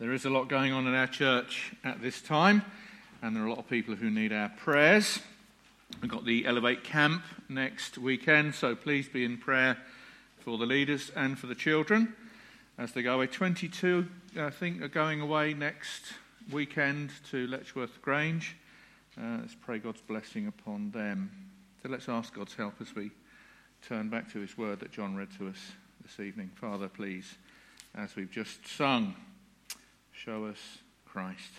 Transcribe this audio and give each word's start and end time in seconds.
There 0.00 0.14
is 0.14 0.24
a 0.24 0.30
lot 0.30 0.48
going 0.48 0.72
on 0.72 0.86
in 0.86 0.94
our 0.94 1.06
church 1.06 1.72
at 1.84 2.00
this 2.00 2.22
time, 2.22 2.62
and 3.20 3.36
there 3.36 3.42
are 3.42 3.46
a 3.46 3.50
lot 3.50 3.58
of 3.58 3.68
people 3.68 3.96
who 3.96 4.08
need 4.08 4.32
our 4.32 4.48
prayers. 4.48 5.18
We've 6.00 6.10
got 6.10 6.24
the 6.24 6.46
Elevate 6.46 6.84
Camp 6.84 7.22
next 7.50 7.98
weekend, 7.98 8.54
so 8.54 8.74
please 8.74 9.10
be 9.10 9.26
in 9.26 9.36
prayer 9.36 9.76
for 10.38 10.56
the 10.56 10.64
leaders 10.64 11.12
and 11.14 11.38
for 11.38 11.48
the 11.48 11.54
children 11.54 12.14
as 12.78 12.92
they 12.92 13.02
go 13.02 13.16
away. 13.16 13.26
22, 13.26 14.08
I 14.38 14.48
think, 14.48 14.80
are 14.80 14.88
going 14.88 15.20
away 15.20 15.52
next 15.52 16.14
weekend 16.50 17.10
to 17.30 17.46
Letchworth 17.48 18.00
Grange. 18.00 18.56
Uh, 19.20 19.40
let's 19.42 19.54
pray 19.54 19.80
God's 19.80 20.00
blessing 20.00 20.46
upon 20.46 20.92
them. 20.92 21.30
So 21.82 21.90
let's 21.90 22.08
ask 22.08 22.32
God's 22.32 22.54
help 22.54 22.72
as 22.80 22.94
we 22.94 23.10
turn 23.86 24.08
back 24.08 24.32
to 24.32 24.38
his 24.38 24.56
word 24.56 24.80
that 24.80 24.92
John 24.92 25.14
read 25.14 25.28
to 25.36 25.48
us 25.48 25.72
this 26.00 26.18
evening. 26.20 26.52
Father, 26.54 26.88
please, 26.88 27.34
as 27.94 28.16
we've 28.16 28.30
just 28.30 28.66
sung, 28.66 29.14
Show 30.24 30.44
us 30.44 30.58
Christ. 31.06 31.50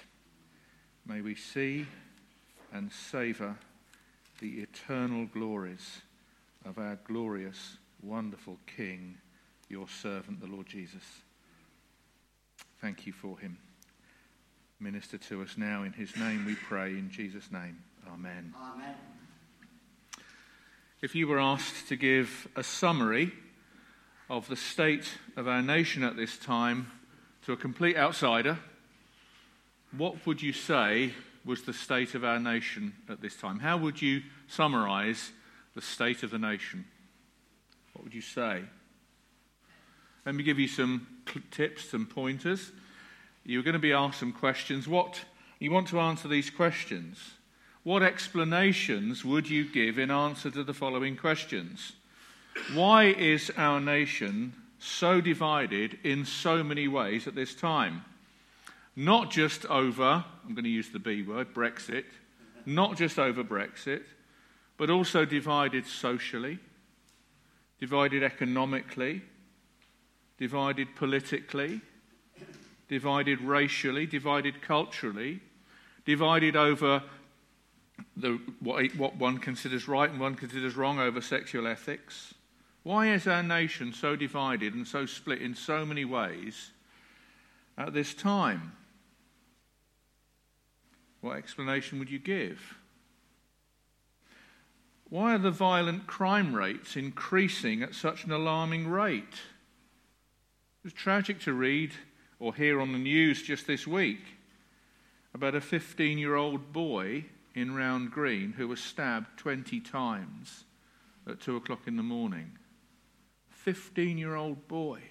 May 1.08 1.22
we 1.22 1.34
see 1.34 1.88
and 2.72 2.92
savour 2.92 3.58
the 4.40 4.60
eternal 4.60 5.26
glories 5.26 6.04
of 6.64 6.78
our 6.78 7.00
glorious, 7.08 7.78
wonderful 8.04 8.60
King, 8.68 9.18
your 9.68 9.88
servant, 9.88 10.42
the 10.42 10.46
Lord 10.46 10.68
Jesus. 10.68 11.02
Thank 12.80 13.08
you 13.08 13.14
for 13.14 13.40
him. 13.40 13.58
Minister 14.80 15.18
to 15.18 15.42
us 15.42 15.58
now. 15.58 15.82
In 15.82 15.94
his 15.94 16.16
name 16.16 16.46
we 16.46 16.54
pray, 16.54 16.90
in 16.90 17.10
Jesus' 17.10 17.52
name. 17.52 17.80
Amen. 18.14 18.54
Amen. 18.56 18.96
If 21.02 21.16
you 21.16 21.28
were 21.28 21.40
asked 21.40 21.88
to 21.88 21.96
give 21.96 22.48
a 22.56 22.62
summary 22.62 23.32
of 24.30 24.48
the 24.48 24.56
state 24.56 25.18
of 25.36 25.48
our 25.48 25.64
nation 25.64 26.04
at 26.04 26.16
this 26.16 26.38
time, 26.38 26.92
to 27.46 27.54
a 27.54 27.58
complete 27.58 27.98
outsider, 27.98 28.60
what 29.98 30.26
would 30.26 30.42
you 30.42 30.54
say 30.54 31.14
was 31.44 31.64
the 31.64 31.74
state 31.74 32.16
of 32.16 32.24
our 32.24 32.40
nation 32.40 32.94
at 33.10 33.22
this 33.22 33.36
time? 33.36 33.60
How 33.60 33.78
would 33.78 34.02
you 34.02 34.22
summarize 34.48 35.32
the 35.74 35.82
state 35.82 36.24
of 36.24 36.30
the 36.30 36.38
nation? 36.38 36.86
What 37.94 38.04
would 38.04 38.14
you 38.14 38.22
say? 38.22 38.62
Let 40.26 40.36
me 40.36 40.44
give 40.44 40.60
you 40.60 40.68
some 40.68 41.08
tips, 41.50 41.90
some 41.90 42.06
pointers. 42.06 42.72
You're 43.44 43.64
going 43.64 43.74
to 43.74 43.80
be 43.80 43.94
asked 43.94 44.20
some 44.20 44.34
questions. 44.34 44.88
What 44.88 45.20
you 45.60 45.72
want 45.72 45.88
to 45.90 46.00
answer 46.00 46.28
these 46.28 46.50
questions? 46.50 47.18
What 47.84 48.04
explanations 48.04 49.26
would 49.26 49.50
you 49.50 49.66
give 49.66 49.98
in 49.98 50.12
answer 50.12 50.52
to 50.52 50.64
the 50.64 50.74
following 50.74 51.18
questions? 51.18 51.94
Why 52.74 53.06
is 53.06 53.52
our 53.58 53.80
nation 53.80 54.54
so 54.82 55.22
divided 55.22 56.00
in 56.04 56.26
so 56.26 56.64
many 56.64 56.88
ways 56.88 57.28
at 57.28 57.36
this 57.36 57.54
time. 57.54 58.04
Not 58.96 59.30
just 59.30 59.66
over, 59.68 60.26
I'm 60.44 60.54
going 60.56 60.64
to 60.64 60.70
use 60.70 60.90
the 60.90 61.00
B 61.00 61.22
word, 61.22 61.54
Brexit, 61.54 62.06
not 62.66 62.98
just 62.98 63.20
over 63.20 63.44
Brexit, 63.44 64.04
but 64.78 64.90
also 64.90 65.24
divided 65.24 65.86
socially, 65.86 66.58
divided 67.80 68.24
economically, 68.24 69.22
divided 70.40 70.96
politically, 70.96 71.80
divided 72.90 73.40
racially, 73.42 74.08
divided 74.08 74.64
culturally, 74.64 75.42
divided 76.06 76.56
over 76.56 77.04
the, 78.18 78.40
what, 78.60 78.96
what 78.96 79.16
one 79.16 79.38
considers 79.38 79.88
right 79.88 80.10
and 80.10 80.20
one 80.20 80.34
considers 80.34 80.76
wrong 80.76 81.00
over 81.00 81.22
sexual 81.22 81.68
ethics 81.68 82.34
why 82.84 83.14
is 83.14 83.28
our 83.28 83.44
nation 83.44 83.94
so 83.94 84.16
divided 84.16 84.74
and 84.74 84.88
so 84.88 85.06
split 85.06 85.42
in 85.42 85.56
so 85.56 85.86
many 85.86 86.06
ways 86.06 86.72
at 87.78 87.94
this 87.94 88.14
time? 88.14 88.74
What 91.22 91.38
explanation 91.38 92.00
would 92.00 92.10
you 92.10 92.18
give? 92.18 92.78
Why 95.10 95.36
are 95.36 95.40
the 95.40 95.52
violent 95.52 96.08
crime 96.08 96.56
rates 96.56 96.96
increasing 96.96 97.84
at 97.84 97.94
such 97.94 98.24
an 98.24 98.32
alarming 98.32 98.88
rate? 98.88 99.34
It 100.80 100.86
was 100.86 100.94
tragic 100.94 101.40
to 101.42 101.54
read 101.54 101.92
or 102.40 102.56
hear 102.56 102.82
on 102.82 102.94
the 102.94 102.98
news 102.98 103.44
just 103.44 103.68
this 103.68 103.86
week 103.86 104.24
about 105.36 105.54
a 105.54 105.62
15 105.62 106.18
year 106.18 106.36
old 106.36 106.74
boy 106.74 107.26
in 107.54 107.76
Round 107.76 108.10
Green 108.10 108.54
who 108.54 108.68
was 108.68 108.80
stabbed 108.80 109.38
20 109.38 109.80
times 109.82 110.64
at 111.28 111.40
2 111.42 111.58
o'clock 111.58 111.82
in 111.86 111.98
the 111.98 112.04
morning. 112.04 112.58
15 113.64 114.18
year 114.18 114.36
old 114.36 114.68
boy 114.68 115.02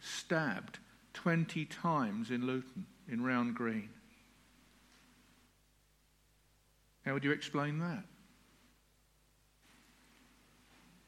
stabbed 0.00 0.78
20 1.14 1.64
times 1.64 2.30
in 2.30 2.46
Luton, 2.46 2.86
in 3.08 3.22
Round 3.22 3.54
Green. 3.54 3.88
How 7.04 7.14
would 7.14 7.24
you 7.24 7.32
explain 7.32 7.78
that? 7.80 8.04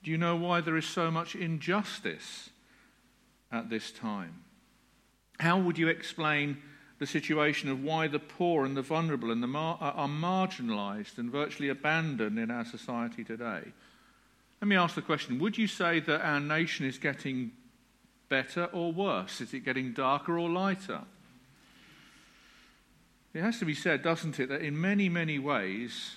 Do 0.03 0.11
you 0.11 0.19
know 0.19 0.35
why 0.35 0.61
there 0.61 0.77
is 0.77 0.87
so 0.87 1.11
much 1.11 1.37
injustice 1.37 2.51
at 3.53 3.69
this 3.69 3.93
time? 3.93 4.43
How 5.39 5.59
would 5.59 5.79
you 5.79 5.89
explain 5.89 6.57
the 6.99 7.07
situation 7.07 7.69
of 7.69 7.83
why 7.83 8.09
the 8.09 8.19
poor 8.19 8.65
and 8.65 8.77
the 8.77 8.83
vulnerable 8.83 9.31
and 9.31 9.43
the 9.43 9.47
mar- 9.47 9.79
are 9.81 10.09
marginalized 10.09 11.19
and 11.19 11.31
virtually 11.31 11.69
abandoned 11.69 12.39
in 12.39 12.51
our 12.51 12.65
society 12.65 13.23
today? 13.23 13.73
Let 14.63 14.69
me 14.69 14.77
ask 14.77 14.95
the 14.95 15.03
question 15.03 15.41
Would 15.41 15.59
you 15.59 15.67
say 15.67 15.99
that 15.99 16.25
our 16.25 16.39
nation 16.39 16.87
is 16.87 16.97
getting 16.97 17.51
better 18.29 18.67
or 18.67 18.93
worse? 18.93 19.41
Is 19.41 19.53
it 19.53 19.65
getting 19.65 19.93
darker 19.93 20.39
or 20.39 20.49
lighter? 20.49 21.01
It 23.35 23.41
has 23.41 23.59
to 23.59 23.65
be 23.65 23.75
said, 23.75 24.03
doesn't 24.03 24.39
it, 24.39 24.51
that 24.51 24.63
in 24.63 24.81
many, 24.81 25.09
many 25.09 25.41
ways 25.41 26.15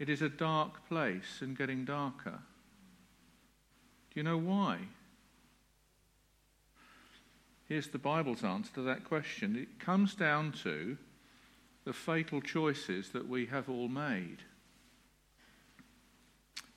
it 0.00 0.08
is 0.08 0.20
a 0.20 0.28
dark 0.28 0.88
place 0.88 1.38
and 1.40 1.56
getting 1.56 1.84
darker. 1.84 2.40
Do 4.10 4.20
you 4.20 4.24
know 4.24 4.38
why? 4.38 4.78
Here's 7.68 7.88
the 7.88 7.98
Bible's 7.98 8.42
answer 8.42 8.72
to 8.74 8.82
that 8.82 9.04
question. 9.04 9.54
It 9.54 9.78
comes 9.78 10.16
down 10.16 10.52
to 10.64 10.96
the 11.84 11.92
fatal 11.92 12.40
choices 12.40 13.10
that 13.10 13.28
we 13.28 13.46
have 13.46 13.68
all 13.68 13.88
made. 13.88 14.38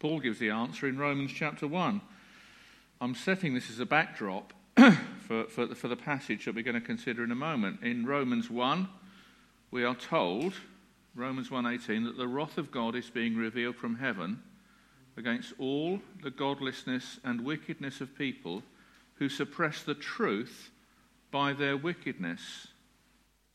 Paul 0.06 0.20
gives 0.20 0.38
the 0.38 0.52
answer 0.52 0.88
in 0.88 1.00
Romans 1.00 1.32
chapter 1.34 1.68
1. 1.68 2.00
I'm 3.02 3.16
setting 3.16 3.56
this 3.56 3.72
as 3.72 3.80
a 3.80 3.88
backdrop 3.88 4.54
for, 4.78 5.46
for, 5.46 5.74
for 5.74 5.88
the 5.88 5.96
passage 5.96 6.46
that 6.46 6.54
we're 6.54 6.64
going 6.64 6.80
to 6.80 6.80
consider 6.80 7.24
in 7.24 7.32
a 7.32 7.36
moment. 7.36 7.82
In 7.82 8.06
Romans 8.06 8.48
1, 8.48 8.88
we 9.72 9.84
are 9.84 9.96
told, 9.96 10.54
Romans 11.16 11.50
1:18, 11.50 12.06
that 12.06 12.18
the 12.18 12.28
wrath 12.28 12.60
of 12.60 12.70
God 12.70 12.96
is 12.96 13.10
being 13.10 13.36
revealed 13.36 13.78
from 13.78 13.96
heaven 13.96 14.44
against 15.18 15.54
all 15.58 16.00
the 16.22 16.30
godlessness 16.30 17.20
and 17.24 17.42
wickedness 17.42 18.00
of 18.00 18.16
people 18.16 18.62
who 19.16 19.28
suppress 19.28 19.82
the 19.82 19.96
truth 19.96 20.70
by 21.32 21.52
their 21.52 21.78
wickedness, 21.78 22.68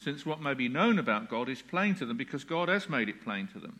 since 0.00 0.26
what 0.26 0.42
may 0.42 0.54
be 0.54 0.68
known 0.68 0.98
about 0.98 1.30
God 1.30 1.48
is 1.48 1.62
plain 1.62 1.94
to 1.94 2.06
them 2.06 2.16
because 2.16 2.42
God 2.42 2.68
has 2.68 2.88
made 2.88 3.08
it 3.08 3.22
plain 3.22 3.46
to 3.52 3.60
them. 3.60 3.78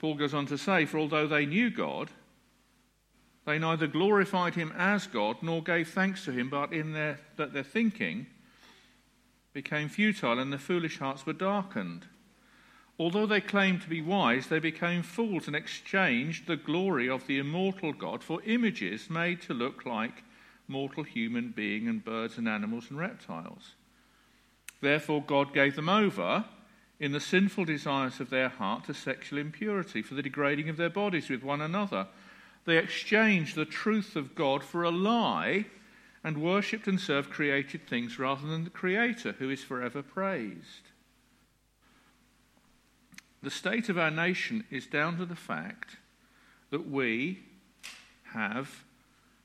Paul 0.00 0.14
goes 0.14 0.32
on 0.32 0.46
to 0.46 0.56
say, 0.56 0.86
For 0.86 0.98
although 0.98 1.26
they 1.26 1.44
knew 1.44 1.68
God, 1.68 2.10
they 3.44 3.58
neither 3.58 3.86
glorified 3.86 4.54
him 4.54 4.72
as 4.74 5.06
God 5.06 5.36
nor 5.42 5.62
gave 5.62 5.90
thanks 5.90 6.24
to 6.24 6.32
him, 6.32 6.48
but 6.48 6.72
in 6.72 6.94
their, 6.94 7.20
that 7.36 7.52
their 7.52 7.62
thinking 7.62 8.26
became 9.52 9.90
futile 9.90 10.38
and 10.38 10.50
their 10.50 10.58
foolish 10.58 10.98
hearts 10.98 11.26
were 11.26 11.34
darkened. 11.34 12.06
Although 12.98 13.26
they 13.26 13.42
claimed 13.42 13.82
to 13.82 13.90
be 13.90 14.00
wise, 14.00 14.46
they 14.46 14.58
became 14.58 15.02
fools 15.02 15.46
and 15.46 15.56
exchanged 15.56 16.46
the 16.46 16.56
glory 16.56 17.06
of 17.06 17.26
the 17.26 17.38
immortal 17.38 17.92
God 17.92 18.22
for 18.22 18.42
images 18.44 19.10
made 19.10 19.42
to 19.42 19.54
look 19.54 19.84
like 19.84 20.22
mortal 20.66 21.02
human 21.02 21.50
beings 21.50 21.90
and 21.90 22.02
birds 22.02 22.38
and 22.38 22.48
animals 22.48 22.86
and 22.88 22.98
reptiles. 22.98 23.74
Therefore, 24.80 25.22
God 25.22 25.52
gave 25.52 25.76
them 25.76 25.90
over 25.90 26.46
in 27.00 27.12
the 27.12 27.20
sinful 27.20 27.64
desires 27.64 28.20
of 28.20 28.28
their 28.28 28.50
heart 28.50 28.84
to 28.84 28.94
sexual 28.94 29.38
impurity, 29.38 30.02
for 30.02 30.14
the 30.14 30.22
degrading 30.22 30.68
of 30.68 30.76
their 30.76 30.90
bodies 30.90 31.30
with 31.30 31.42
one 31.42 31.62
another. 31.62 32.06
They 32.66 32.76
exchanged 32.76 33.56
the 33.56 33.64
truth 33.64 34.14
of 34.16 34.34
God 34.34 34.62
for 34.62 34.84
a 34.84 34.90
lie 34.90 35.64
and 36.22 36.42
worshipped 36.42 36.86
and 36.86 37.00
served 37.00 37.30
created 37.30 37.88
things 37.88 38.18
rather 38.18 38.46
than 38.46 38.64
the 38.64 38.70
Creator, 38.70 39.32
who 39.38 39.48
is 39.48 39.64
forever 39.64 40.02
praised. 40.02 40.90
The 43.42 43.50
state 43.50 43.88
of 43.88 43.96
our 43.96 44.10
nation 44.10 44.64
is 44.70 44.86
down 44.86 45.16
to 45.16 45.24
the 45.24 45.34
fact 45.34 45.96
that 46.68 46.86
we 46.86 47.40
have 48.34 48.84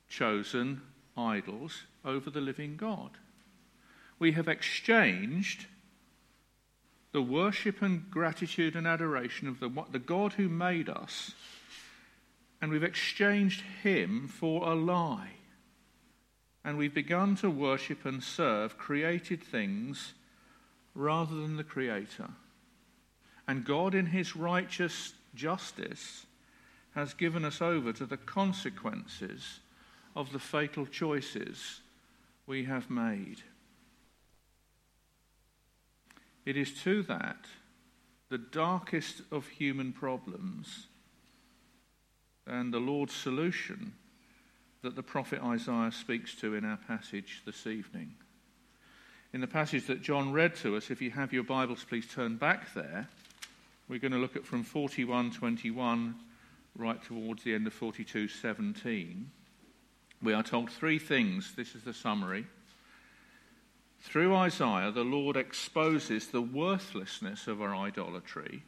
chosen 0.10 0.82
idols 1.16 1.84
over 2.04 2.30
the 2.30 2.42
living 2.42 2.76
God. 2.76 3.12
We 4.20 4.34
have 4.34 4.50
exchanged 4.50 5.68
the 7.16 7.22
worship 7.22 7.82
and 7.82 8.12
gratitude 8.12 8.76
and 8.76 8.86
adoration 8.86 9.48
of 9.48 9.62
the, 9.62 9.72
the 9.90 10.00
God 10.00 10.34
who 10.34 10.50
made 10.50 10.90
us, 10.90 11.32
and 12.62 12.70
we've 12.70 12.84
exchanged 12.84 13.64
him 13.82 14.28
for 14.28 14.70
a 14.70 14.76
lie. 14.76 15.32
and 16.66 16.78
we've 16.80 16.96
begun 16.96 17.36
to 17.36 17.50
worship 17.50 18.06
and 18.06 18.24
serve 18.24 18.76
created 18.78 19.42
things 19.42 20.14
rather 20.96 21.36
than 21.36 21.58
the 21.58 21.64
Creator. 21.64 22.28
And 23.48 23.64
God, 23.64 23.94
in 23.94 24.08
His 24.08 24.36
righteous 24.36 25.14
justice, 25.36 26.26
has 26.96 27.14
given 27.14 27.46
us 27.46 27.62
over 27.62 27.94
to 27.94 28.06
the 28.08 28.18
consequences 28.18 29.60
of 30.16 30.32
the 30.32 30.40
fatal 30.40 30.88
choices 30.88 31.82
we 32.48 32.64
have 32.66 32.90
made. 32.90 33.44
It 36.46 36.58
is 36.58 36.72
to 36.84 37.02
that, 37.04 37.46
the 38.30 38.38
darkest 38.38 39.22
of 39.32 39.48
human 39.48 39.92
problems, 39.92 40.88
and 42.46 42.74
the 42.74 42.80
Lord's 42.80 43.16
solution 43.16 43.94
that 44.84 44.96
the 44.96 45.04
prophet 45.04 45.42
Isaiah 45.42 45.92
speaks 45.92 46.36
to 46.36 46.54
in 46.54 46.64
our 46.64 46.78
passage 46.78 47.42
this 47.46 47.66
evening. 47.66 48.14
In 49.34 49.42
the 49.42 49.48
passage 49.48 49.88
that 49.88 50.04
John 50.04 50.32
read 50.32 50.56
to 50.58 50.78
us, 50.78 50.92
if 50.92 51.02
you 51.02 51.12
have 51.12 51.34
your 51.34 51.44
Bibles, 51.44 51.84
please 51.84 52.08
turn 52.08 52.38
back 52.38 52.74
there. 52.74 53.08
We're 53.90 54.00
going 54.00 54.12
to 54.12 54.20
look 54.20 54.36
at 54.36 54.46
from 54.46 54.64
41:21 54.64 56.14
right 56.78 57.04
towards 57.04 57.44
the 57.44 57.56
end 57.56 57.68
of 57.68 57.74
42:17. 57.74 59.26
We 60.22 60.34
are 60.34 60.44
told 60.44 60.70
three 60.70 61.00
things. 61.00 61.54
This 61.56 61.76
is 61.76 61.84
the 61.84 61.94
summary. 61.94 62.46
Through 64.06 64.36
Isaiah, 64.36 64.92
the 64.92 65.04
Lord 65.04 65.36
exposes 65.36 66.28
the 66.28 66.42
worthlessness 66.42 67.48
of 67.48 67.60
our 67.60 67.76
idolatry. 67.76 68.64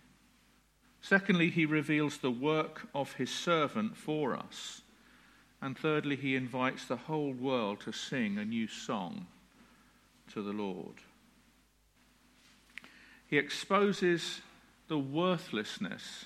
Secondly, 1.00 1.52
he 1.52 1.66
reveals 1.66 2.18
the 2.18 2.32
work 2.32 2.88
of 2.96 3.14
his 3.14 3.30
servant 3.30 3.96
for 3.96 4.36
us. 4.36 4.82
And 5.62 5.78
thirdly, 5.78 6.16
he 6.16 6.36
invites 6.36 6.86
the 6.86 6.98
whole 6.98 7.32
world 7.32 7.82
to 7.82 7.94
sing 7.94 8.38
a 8.38 8.46
new 8.46 8.68
song 8.68 9.28
to 10.34 10.42
the 10.42 10.52
Lord. 10.52 10.96
He 13.28 13.38
exposes 13.38 14.42
the 14.88 14.98
worthlessness 14.98 16.26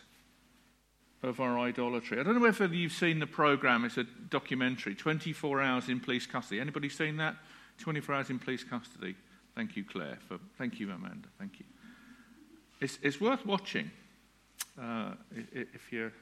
of 1.21 1.41
our 1.41 1.59
idolatry. 1.59 2.17
I 2.19 2.23
don't 2.23 2.35
know 2.35 2.41
whether 2.41 2.65
you've 2.67 2.93
seen 2.93 3.19
the 3.19 3.27
program. 3.27 3.83
It's 3.83 3.97
a 3.97 4.05
documentary, 4.29 4.95
24 4.95 5.61
Hours 5.61 5.89
in 5.89 5.99
Police 5.99 6.25
Custody. 6.25 6.61
Anybody 6.61 6.87
seen 6.87 7.17
that? 7.17 7.35
24 7.81 8.15
Hours 8.15 8.29
in 8.29 8.39
Police 8.39 8.63
Custody. 8.63 9.15
Thank 9.55 9.75
you, 9.75 9.83
Claire. 9.83 10.17
For, 10.27 10.37
thank 10.57 10.79
you, 10.79 10.91
Amanda. 10.91 11.27
Thank 11.37 11.59
you. 11.59 11.65
It's, 12.79 12.97
it's 13.01 13.19
worth 13.19 13.45
watching 13.45 13.91
uh, 14.81 15.11
if 15.51 15.91
you're 15.91 16.13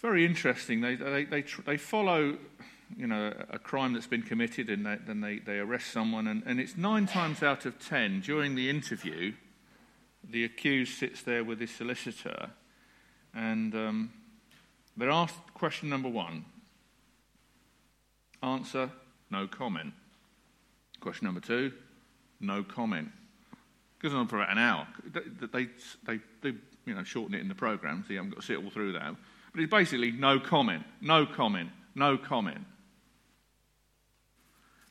very 0.00 0.24
interesting. 0.24 0.80
They, 0.80 0.94
they, 0.94 1.24
they, 1.24 1.44
they, 1.66 1.76
follow, 1.76 2.38
you 2.96 3.06
know, 3.06 3.34
a 3.50 3.58
crime 3.58 3.92
that's 3.92 4.06
been 4.06 4.22
committed 4.22 4.70
and 4.70 4.86
they, 4.86 4.96
then 5.06 5.20
they, 5.20 5.38
they 5.38 5.58
arrest 5.58 5.90
someone. 5.90 6.28
And, 6.28 6.42
and 6.46 6.60
it's 6.60 6.76
nine 6.76 7.06
times 7.06 7.42
out 7.42 7.66
of 7.66 7.78
ten 7.84 8.20
during 8.20 8.54
the 8.54 8.70
interview, 8.70 9.32
the 10.28 10.44
accused 10.44 10.98
sits 10.98 11.22
there 11.22 11.42
with 11.42 11.60
his 11.60 11.70
solicitor 11.70 12.50
and 13.34 13.74
um, 13.74 14.12
they're 14.96 15.10
asked 15.10 15.54
question 15.54 15.88
number 15.88 16.08
one. 16.08 16.44
Answer, 18.42 18.90
no 19.30 19.46
comment. 19.46 19.92
Question 21.00 21.26
number 21.26 21.40
two, 21.40 21.72
no 22.40 22.62
comment. 22.62 23.08
Goes 24.00 24.14
on 24.14 24.28
for 24.28 24.36
about 24.36 24.52
an 24.52 24.58
hour. 24.58 24.86
They, 25.50 25.68
they, 26.06 26.20
they, 26.42 26.54
you 26.86 26.94
know, 26.94 27.02
shorten 27.02 27.34
it 27.34 27.40
in 27.40 27.48
the 27.48 27.54
program, 27.54 28.04
so 28.06 28.12
you 28.12 28.18
haven't 28.18 28.30
got 28.30 28.40
to 28.40 28.46
sit 28.46 28.62
all 28.62 28.70
through 28.70 28.92
that. 28.92 29.14
But 29.52 29.60
it's 29.60 29.70
basically 29.70 30.12
no 30.12 30.38
comment, 30.38 30.84
no 31.00 31.26
comment, 31.26 31.70
no 31.94 32.16
comment. 32.16 32.64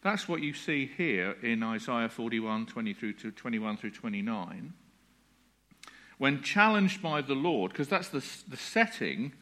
That's 0.01 0.27
what 0.27 0.41
you 0.41 0.53
see 0.53 0.89
here 0.97 1.35
in 1.41 1.63
Isaiah 1.63 2.09
41, 2.09 2.67
20 2.67 2.93
through 2.93 3.13
to 3.13 3.31
21 3.31 3.77
through 3.77 3.91
29. 3.91 4.73
When 6.17 6.41
challenged 6.41 7.01
by 7.01 7.21
the 7.21 7.33
Lord, 7.33 7.71
because 7.71 7.89
that's 7.89 8.09
the, 8.09 8.23
the 8.47 8.57
setting 8.57 9.33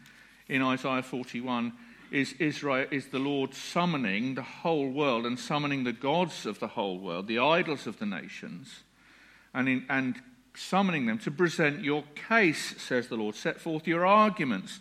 in 0.48 0.62
Isaiah 0.62 1.04
41, 1.04 1.74
is 2.16 2.34
Israel 2.40 2.88
is 2.92 3.08
the 3.08 3.20
Lord 3.20 3.54
summoning 3.54 4.36
the 4.36 4.42
whole 4.42 4.90
world 4.90 5.26
and 5.26 5.38
summoning 5.38 5.84
the 5.84 5.92
gods 5.92 6.46
of 6.46 6.60
the 6.60 6.70
whole 6.70 6.98
world, 6.98 7.28
the 7.28 7.40
idols 7.40 7.88
of 7.88 8.00
the 8.00 8.06
nations, 8.06 8.84
and, 9.54 9.68
in, 9.68 9.86
and 9.90 10.16
summoning 10.56 11.08
them 11.08 11.20
to 11.20 11.30
present 11.30 11.84
your 11.84 12.06
case, 12.30 12.82
says 12.82 13.10
the 13.10 13.18
Lord. 13.18 13.36
Set 13.36 13.60
forth 13.60 13.86
your 13.86 14.06
arguments. 14.06 14.80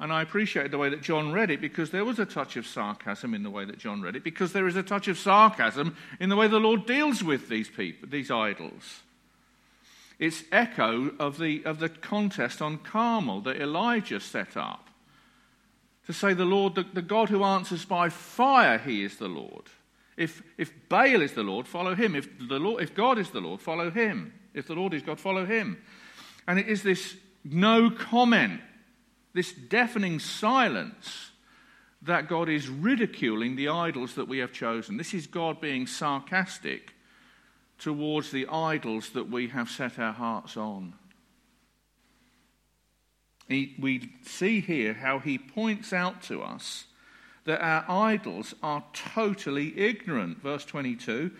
And 0.00 0.12
I 0.12 0.22
appreciate 0.22 0.72
the 0.72 0.78
way 0.78 0.88
that 0.88 1.02
John 1.02 1.30
read 1.30 1.52
it 1.52 1.60
because 1.60 1.90
there 1.90 2.04
was 2.04 2.18
a 2.18 2.26
touch 2.26 2.56
of 2.56 2.66
sarcasm 2.66 3.32
in 3.32 3.44
the 3.44 3.50
way 3.50 3.64
that 3.64 3.78
John 3.78 4.02
read 4.02 4.16
it, 4.16 4.24
because 4.24 4.52
there 4.52 4.66
is 4.66 4.74
a 4.74 4.82
touch 4.82 5.06
of 5.06 5.16
sarcasm 5.16 5.96
in 6.18 6.30
the 6.30 6.36
way 6.36 6.48
the 6.48 6.58
Lord 6.58 6.84
deals 6.84 7.22
with 7.22 7.48
these 7.48 7.68
people, 7.68 8.08
these 8.08 8.32
idols. 8.32 9.02
It's 10.18 10.42
echo 10.50 11.12
of 11.20 11.38
the, 11.38 11.64
of 11.64 11.78
the 11.78 11.88
contest 11.88 12.60
on 12.60 12.78
Carmel 12.78 13.40
that 13.42 13.60
Elijah 13.60 14.18
set 14.18 14.56
up 14.56 14.88
to 16.06 16.12
say 16.12 16.34
the 16.34 16.44
Lord, 16.44 16.74
the, 16.74 16.84
the 16.92 17.02
God 17.02 17.28
who 17.28 17.44
answers 17.44 17.84
by 17.84 18.08
fire, 18.08 18.78
he 18.78 19.04
is 19.04 19.16
the 19.16 19.28
Lord. 19.28 19.64
If, 20.16 20.42
if 20.58 20.72
Baal 20.88 21.22
is 21.22 21.32
the 21.32 21.42
Lord, 21.42 21.66
follow 21.66 21.94
him. 21.94 22.14
If, 22.14 22.28
the 22.38 22.58
Lord, 22.58 22.82
if 22.82 22.94
God 22.94 23.18
is 23.18 23.30
the 23.30 23.40
Lord, 23.40 23.60
follow 23.60 23.90
him. 23.90 24.32
If 24.54 24.66
the 24.66 24.74
Lord 24.74 24.94
is 24.94 25.02
God, 25.02 25.18
follow 25.18 25.46
him. 25.46 25.82
And 26.46 26.58
it 26.58 26.68
is 26.68 26.82
this 26.82 27.16
no 27.44 27.90
comment, 27.90 28.60
this 29.32 29.52
deafening 29.52 30.18
silence 30.18 31.30
that 32.02 32.28
God 32.28 32.48
is 32.48 32.68
ridiculing 32.68 33.56
the 33.56 33.68
idols 33.68 34.14
that 34.16 34.28
we 34.28 34.38
have 34.38 34.52
chosen. 34.52 34.96
This 34.96 35.14
is 35.14 35.26
God 35.26 35.60
being 35.60 35.86
sarcastic 35.86 36.94
towards 37.78 38.30
the 38.30 38.46
idols 38.48 39.10
that 39.10 39.30
we 39.30 39.48
have 39.48 39.70
set 39.70 39.98
our 39.98 40.12
hearts 40.12 40.56
on. 40.56 40.94
He, 43.48 43.74
we 43.78 44.12
see 44.22 44.60
here 44.60 44.94
how 44.94 45.18
he 45.18 45.38
points 45.38 45.92
out 45.92 46.22
to 46.22 46.42
us 46.42 46.84
that 47.44 47.60
our 47.60 47.84
idols 47.88 48.54
are 48.62 48.84
totally 48.92 49.78
ignorant. 49.78 50.40
Verse 50.42 50.64
22 50.64 51.30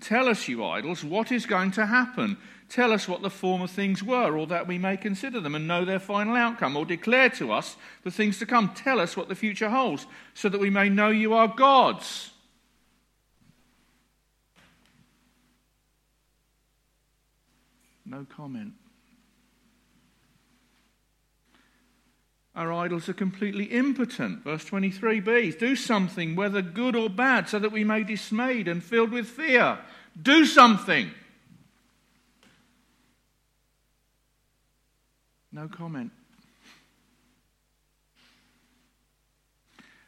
Tell 0.00 0.28
us, 0.28 0.46
you 0.46 0.62
idols, 0.62 1.02
what 1.02 1.32
is 1.32 1.46
going 1.46 1.70
to 1.72 1.86
happen. 1.86 2.36
Tell 2.68 2.92
us 2.92 3.08
what 3.08 3.22
the 3.22 3.30
former 3.30 3.66
things 3.66 4.02
were, 4.02 4.36
or 4.36 4.46
that 4.48 4.66
we 4.66 4.76
may 4.76 4.96
consider 4.96 5.40
them 5.40 5.54
and 5.54 5.66
know 5.66 5.84
their 5.84 5.98
final 6.00 6.34
outcome, 6.34 6.76
or 6.76 6.84
declare 6.84 7.30
to 7.30 7.52
us 7.52 7.76
the 8.02 8.10
things 8.10 8.38
to 8.40 8.46
come. 8.46 8.74
Tell 8.74 9.00
us 9.00 9.16
what 9.16 9.28
the 9.28 9.34
future 9.34 9.70
holds, 9.70 10.06
so 10.34 10.48
that 10.48 10.60
we 10.60 10.68
may 10.68 10.90
know 10.90 11.08
you 11.08 11.32
are 11.32 11.48
gods. 11.48 12.30
No 18.04 18.26
comment. 18.36 18.72
Our 22.56 22.72
idols 22.72 23.06
are 23.10 23.14
completely 23.14 23.64
impotent. 23.64 24.42
Verse 24.42 24.64
23b 24.64 25.58
Do 25.58 25.76
something, 25.76 26.34
whether 26.34 26.62
good 26.62 26.96
or 26.96 27.10
bad, 27.10 27.50
so 27.50 27.58
that 27.58 27.70
we 27.70 27.84
may 27.84 28.02
be 28.02 28.14
dismayed 28.14 28.66
and 28.66 28.82
filled 28.82 29.12
with 29.12 29.26
fear. 29.26 29.78
Do 30.20 30.46
something. 30.46 31.10
No 35.52 35.68
comment. 35.68 36.12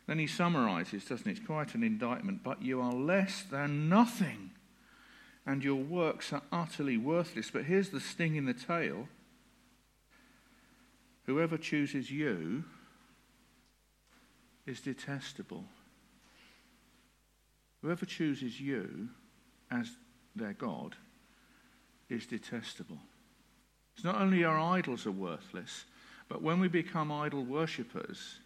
Then 0.07 0.19
he 0.19 0.26
summarizes, 0.26 1.05
doesn't 1.05 1.26
he? 1.26 1.33
It's 1.33 1.47
quite 1.47 1.75
an 1.75 1.83
indictment. 1.83 2.43
But 2.43 2.62
you 2.62 2.81
are 2.81 2.95
less 2.95 3.43
than 3.43 3.90
nothing, 3.90 4.52
and 5.45 5.62
your 5.62 5.76
works 5.76 6.33
are 6.33 6.43
utterly 6.50 6.97
worthless. 6.97 7.50
But 7.50 7.64
here's 7.64 7.90
the 7.90 8.00
sting 8.00 8.37
in 8.37 8.47
the 8.47 8.55
tail 8.55 9.09
Whoever 11.28 11.58
chooses 11.58 12.11
you 12.11 12.64
is 14.64 14.80
detestable. 14.80 15.62
Whoever 17.82 18.06
chooses 18.06 18.58
you 18.58 19.11
as 19.70 19.90
their 20.35 20.54
God 20.54 20.97
is 22.08 22.25
detestable. 22.25 22.97
It's 23.94 24.04
not 24.04 24.18
only 24.18 24.42
our 24.42 24.58
idols 24.58 25.04
are 25.04 25.12
worthless, 25.12 25.85
but 26.30 26.40
when 26.40 26.61
we 26.61 26.68
become 26.68 27.12
idol 27.12 27.44
worshippers, 27.44 28.38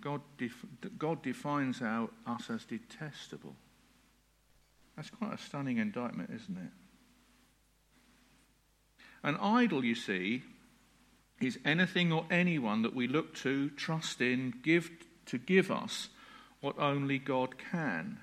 God, 0.00 0.22
def- 0.38 0.64
God 0.96 1.20
defines 1.22 1.82
our, 1.82 2.08
us 2.26 2.48
as 2.48 2.64
detestable. 2.64 3.54
That's 4.96 5.10
quite 5.10 5.34
a 5.34 5.38
stunning 5.38 5.76
indictment, 5.76 6.30
isn't 6.34 6.56
it? 6.56 6.72
An 9.22 9.36
idol, 9.36 9.84
you 9.84 9.94
see, 9.94 10.42
is 11.46 11.58
anything 11.64 12.12
or 12.12 12.26
anyone 12.30 12.82
that 12.82 12.94
we 12.94 13.08
look 13.08 13.34
to, 13.36 13.70
trust 13.70 14.20
in, 14.20 14.54
give 14.62 14.90
to 15.26 15.38
give 15.38 15.70
us 15.70 16.08
what 16.60 16.78
only 16.78 17.18
God 17.18 17.56
can. 17.58 18.20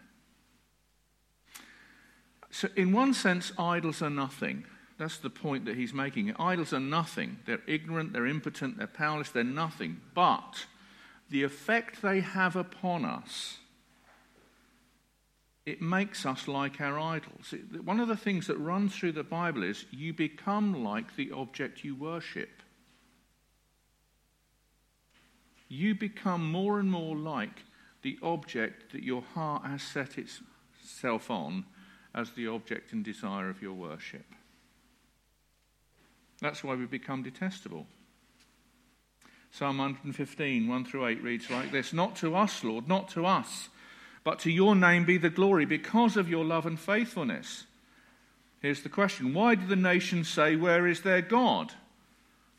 So, 2.49 2.67
in 2.75 2.91
one 2.91 3.13
sense, 3.13 3.51
idols 3.57 4.01
are 4.01 4.09
nothing. 4.09 4.65
That's 4.97 5.17
the 5.17 5.29
point 5.29 5.65
that 5.65 5.75
he's 5.75 5.93
making. 5.93 6.33
Idols 6.37 6.73
are 6.73 6.79
nothing. 6.79 7.39
They're 7.45 7.61
ignorant, 7.65 8.13
they're 8.13 8.27
impotent, 8.27 8.77
they're 8.77 8.87
powerless, 8.87 9.29
they're 9.29 9.43
nothing. 9.43 10.01
But 10.13 10.65
the 11.29 11.43
effect 11.43 12.01
they 12.01 12.19
have 12.19 12.55
upon 12.55 13.05
us 13.05 13.57
it 15.65 15.81
makes 15.81 16.25
us 16.25 16.47
like 16.47 16.81
our 16.81 16.99
idols. 16.99 17.53
One 17.83 17.99
of 17.99 18.07
the 18.07 18.17
things 18.17 18.47
that 18.47 18.57
runs 18.57 18.95
through 18.95 19.11
the 19.11 19.23
Bible 19.23 19.63
is 19.63 19.85
you 19.91 20.13
become 20.13 20.83
like 20.83 21.15
the 21.15 21.31
object 21.31 21.83
you 21.83 21.95
worship. 21.95 22.49
You 25.71 25.95
become 25.95 26.51
more 26.51 26.81
and 26.81 26.91
more 26.91 27.15
like 27.15 27.63
the 28.01 28.19
object 28.21 28.91
that 28.91 29.03
your 29.03 29.21
heart 29.21 29.63
has 29.63 29.81
set 29.81 30.17
itself 30.17 31.31
on 31.31 31.63
as 32.13 32.31
the 32.31 32.47
object 32.47 32.91
and 32.91 33.05
desire 33.05 33.49
of 33.49 33.61
your 33.61 33.71
worship. 33.71 34.25
That's 36.41 36.61
why 36.61 36.75
we 36.75 36.87
become 36.87 37.23
detestable. 37.23 37.87
Psalm 39.51 39.77
115, 39.77 40.67
1 40.67 40.83
through 40.83 41.07
8 41.07 41.23
reads 41.23 41.49
like 41.49 41.71
this 41.71 41.93
Not 41.93 42.17
to 42.17 42.35
us, 42.35 42.65
Lord, 42.65 42.89
not 42.89 43.07
to 43.11 43.25
us, 43.25 43.69
but 44.25 44.39
to 44.39 44.51
your 44.51 44.75
name 44.75 45.05
be 45.05 45.17
the 45.17 45.29
glory 45.29 45.63
because 45.63 46.17
of 46.17 46.29
your 46.29 46.43
love 46.43 46.65
and 46.65 46.77
faithfulness. 46.77 47.63
Here's 48.61 48.83
the 48.83 48.89
question 48.89 49.33
Why 49.33 49.55
do 49.55 49.65
the 49.65 49.77
nations 49.77 50.27
say, 50.27 50.57
Where 50.57 50.85
is 50.85 51.03
their 51.03 51.21
God? 51.21 51.71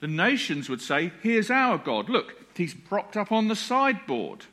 The 0.02 0.08
nations 0.08 0.68
would 0.68 0.82
say, 0.82 1.12
Here's 1.22 1.48
our 1.48 1.78
God. 1.78 2.10
Look, 2.10 2.34
he's 2.56 2.74
propped 2.74 3.16
up 3.16 3.30
on 3.30 3.46
the 3.46 3.54
sideboard. 3.54 4.46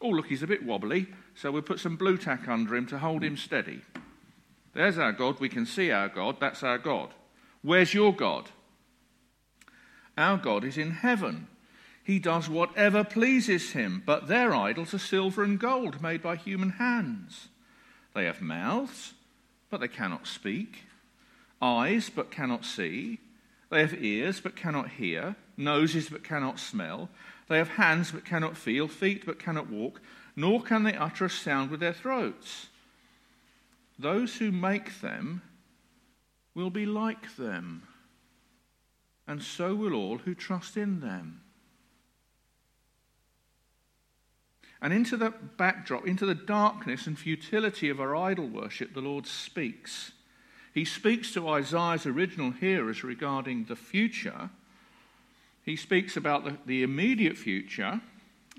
Oh, 0.00 0.10
look, 0.10 0.28
he's 0.28 0.44
a 0.44 0.46
bit 0.46 0.64
wobbly, 0.64 1.08
so 1.34 1.50
we'll 1.50 1.62
put 1.62 1.80
some 1.80 1.96
Blu 1.96 2.16
Tack 2.16 2.46
under 2.46 2.76
him 2.76 2.86
to 2.86 2.98
hold 3.00 3.24
him 3.24 3.36
steady. 3.36 3.80
There's 4.72 4.96
our 4.96 5.10
God. 5.10 5.40
We 5.40 5.48
can 5.48 5.66
see 5.66 5.90
our 5.90 6.08
God. 6.08 6.36
That's 6.38 6.62
our 6.62 6.78
God. 6.78 7.10
Where's 7.60 7.92
your 7.92 8.14
God? 8.14 8.50
Our 10.16 10.38
God 10.38 10.62
is 10.62 10.78
in 10.78 10.92
heaven. 10.92 11.48
He 12.04 12.20
does 12.20 12.48
whatever 12.48 13.02
pleases 13.02 13.72
him, 13.72 14.00
but 14.06 14.28
their 14.28 14.54
idols 14.54 14.94
are 14.94 14.98
silver 14.98 15.42
and 15.42 15.58
gold 15.58 16.02
made 16.02 16.22
by 16.22 16.36
human 16.36 16.70
hands. 16.70 17.48
They 18.14 18.26
have 18.26 18.40
mouths, 18.40 19.14
but 19.70 19.80
they 19.80 19.88
cannot 19.88 20.28
speak, 20.28 20.84
eyes, 21.60 22.12
but 22.14 22.30
cannot 22.30 22.64
see. 22.64 23.18
They 23.70 23.80
have 23.80 24.02
ears, 24.02 24.40
but 24.40 24.56
cannot 24.56 24.90
hear, 24.90 25.36
noses, 25.56 26.08
but 26.08 26.24
cannot 26.24 26.58
smell. 26.58 27.08
They 27.48 27.58
have 27.58 27.70
hands, 27.70 28.12
but 28.12 28.24
cannot 28.24 28.56
feel, 28.56 28.88
feet, 28.88 29.26
but 29.26 29.38
cannot 29.38 29.70
walk, 29.70 30.00
nor 30.36 30.62
can 30.62 30.82
they 30.82 30.94
utter 30.94 31.26
a 31.26 31.30
sound 31.30 31.70
with 31.70 31.80
their 31.80 31.92
throats. 31.92 32.68
Those 33.98 34.36
who 34.36 34.50
make 34.50 35.00
them 35.00 35.42
will 36.54 36.70
be 36.70 36.86
like 36.86 37.36
them, 37.36 37.82
and 39.26 39.42
so 39.42 39.74
will 39.74 39.94
all 39.94 40.18
who 40.18 40.34
trust 40.34 40.76
in 40.76 41.00
them. 41.00 41.40
And 44.80 44.92
into 44.92 45.16
the 45.16 45.30
backdrop, 45.30 46.06
into 46.06 46.26
the 46.26 46.34
darkness 46.34 47.06
and 47.06 47.18
futility 47.18 47.88
of 47.88 48.00
our 48.00 48.14
idol 48.14 48.46
worship, 48.46 48.92
the 48.92 49.00
Lord 49.00 49.26
speaks. 49.26 50.12
He 50.74 50.84
speaks 50.84 51.32
to 51.32 51.48
Isaiah's 51.48 52.04
original 52.04 52.50
hearers 52.50 53.04
regarding 53.04 53.64
the 53.64 53.76
future. 53.76 54.50
He 55.64 55.76
speaks 55.76 56.16
about 56.16 56.44
the, 56.44 56.58
the 56.66 56.82
immediate 56.82 57.38
future, 57.38 58.00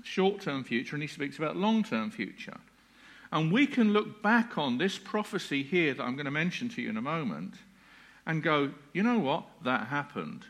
short 0.02 0.40
term 0.40 0.64
future, 0.64 0.96
and 0.96 1.02
he 1.02 1.08
speaks 1.08 1.36
about 1.36 1.58
long 1.58 1.84
term 1.84 2.10
future. 2.10 2.56
And 3.30 3.52
we 3.52 3.66
can 3.66 3.92
look 3.92 4.22
back 4.22 4.56
on 4.56 4.78
this 4.78 4.98
prophecy 4.98 5.62
here 5.62 5.92
that 5.92 6.02
I'm 6.02 6.16
going 6.16 6.24
to 6.24 6.30
mention 6.30 6.70
to 6.70 6.82
you 6.82 6.88
in 6.88 6.96
a 6.96 7.02
moment 7.02 7.56
and 8.24 8.42
go, 8.42 8.72
you 8.94 9.02
know 9.02 9.18
what? 9.18 9.44
That 9.62 9.88
happened. 9.88 10.46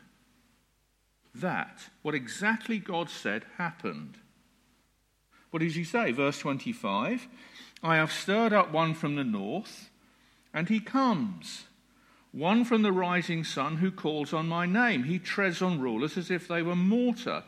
That, 1.35 1.81
what 2.03 2.15
exactly 2.15 2.79
God 2.79 3.11
said, 3.11 3.45
happened. 3.59 4.19
What 5.51 5.61
does 5.61 5.75
he 5.75 5.85
say? 5.85 6.13
Verse 6.13 6.39
25 6.39 7.27
I 7.83 7.97
have 7.97 8.13
stirred 8.13 8.53
up 8.53 8.73
one 8.73 8.95
from 8.95 9.17
the 9.17 9.25
north, 9.25 9.91
and 10.57 10.71
he 10.71 10.81
comes. 10.81 11.67
One 12.33 12.65
from 12.65 12.81
the 12.81 12.91
rising 12.91 13.45
sun 13.45 13.77
who 13.77 13.91
calls 13.91 14.33
on 14.33 14.49
my 14.49 14.65
name. 14.65 15.05
He 15.05 15.19
treads 15.19 15.61
on 15.61 15.81
rulers 15.81 16.17
as 16.17 16.31
if 16.31 16.49
they 16.49 16.63
were 16.63 16.75
mortar, 16.75 17.45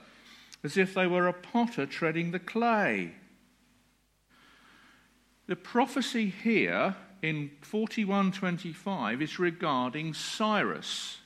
as 0.62 0.76
if 0.76 0.92
they 0.92 1.06
were 1.06 1.26
a 1.26 1.32
potter 1.32 1.86
treading 1.86 2.32
the 2.32 2.38
clay. 2.38 3.12
The 5.46 5.56
prophecy 5.56 6.28
here 6.28 6.96
in 7.22 7.50
4125 7.62 9.22
is 9.22 9.38
regarding 9.38 10.12
Cyrus. 10.12 11.20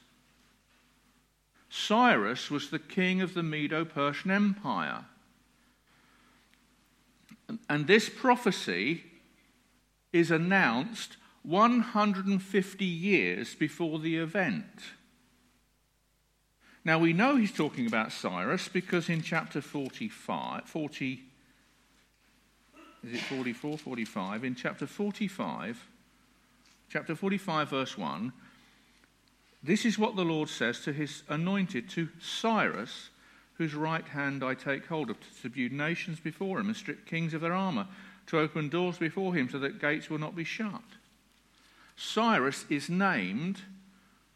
Cyrus 1.69 2.49
was 2.49 2.71
the 2.71 2.79
king 2.79 3.21
of 3.21 3.35
the 3.35 3.43
Medo 3.43 3.85
Persian 3.85 4.31
Empire. 4.31 5.07
And 7.69 7.89
this 7.89 8.09
prophecy 8.09 9.03
is 10.13 10.31
announced 10.31 11.17
150 11.43 12.85
years 12.85 13.55
before 13.55 13.99
the 13.99 14.17
event. 14.17 14.65
Now 16.85 16.99
we 16.99 17.13
know 17.13 17.37
he's 17.37 17.53
talking 17.53 17.87
about 17.87 18.13
Cyrus 18.13 18.69
because 18.69 19.09
in 19.09 19.23
chapter 19.23 19.61
45, 19.61 20.65
40, 20.65 21.23
is 23.05 23.13
it 23.15 23.21
44, 23.21 23.79
45? 23.79 24.45
In 24.45 24.55
chapter 24.55 24.87
45, 24.87 25.89
chapter 26.89 27.15
45, 27.15 27.69
verse 27.69 27.99
1, 27.99 28.33
this 29.63 29.85
is 29.85 29.99
what 29.99 30.17
the 30.17 30.25
Lord 30.25 30.49
says 30.49 30.81
to 30.81 30.93
his 30.93 31.23
anointed, 31.29 31.89
to 31.91 32.09
Cyrus, 32.21 33.11
whose 33.55 33.75
right 33.75 34.07
hand 34.07 34.43
I 34.43 34.55
take 34.55 34.87
hold 34.87 35.09
of, 35.09 35.21
to 35.21 35.35
subdue 35.41 35.69
nations 35.69 36.19
before 36.19 36.59
him 36.59 36.67
and 36.67 36.77
strip 36.77 37.07
kings 37.07 37.33
of 37.33 37.43
their 37.43 37.55
armor, 37.55 37.87
to 38.27 38.41
open 38.41 38.69
doors 38.69 38.99
before 38.99 39.35
him 39.35 39.49
so 39.49 39.61
that 39.61 39.81
gates 39.81 40.11
will 40.11 40.19
not 40.19 40.35
be 40.35 40.45
shut. 40.45 40.83
Cyrus 41.97 42.65
is 42.69 42.89
named 42.89 43.61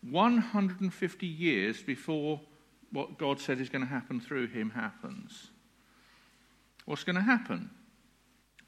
150 0.02 1.26
years 1.26 1.82
before 1.82 2.40
what 2.92 3.18
God 3.18 3.40
said 3.40 3.60
is 3.60 3.68
going 3.68 3.84
to 3.84 3.90
happen 3.90 4.20
through 4.20 4.48
him 4.48 4.70
happens. 4.70 5.48
What's 6.84 7.04
going 7.04 7.16
to 7.16 7.22
happen? 7.22 7.70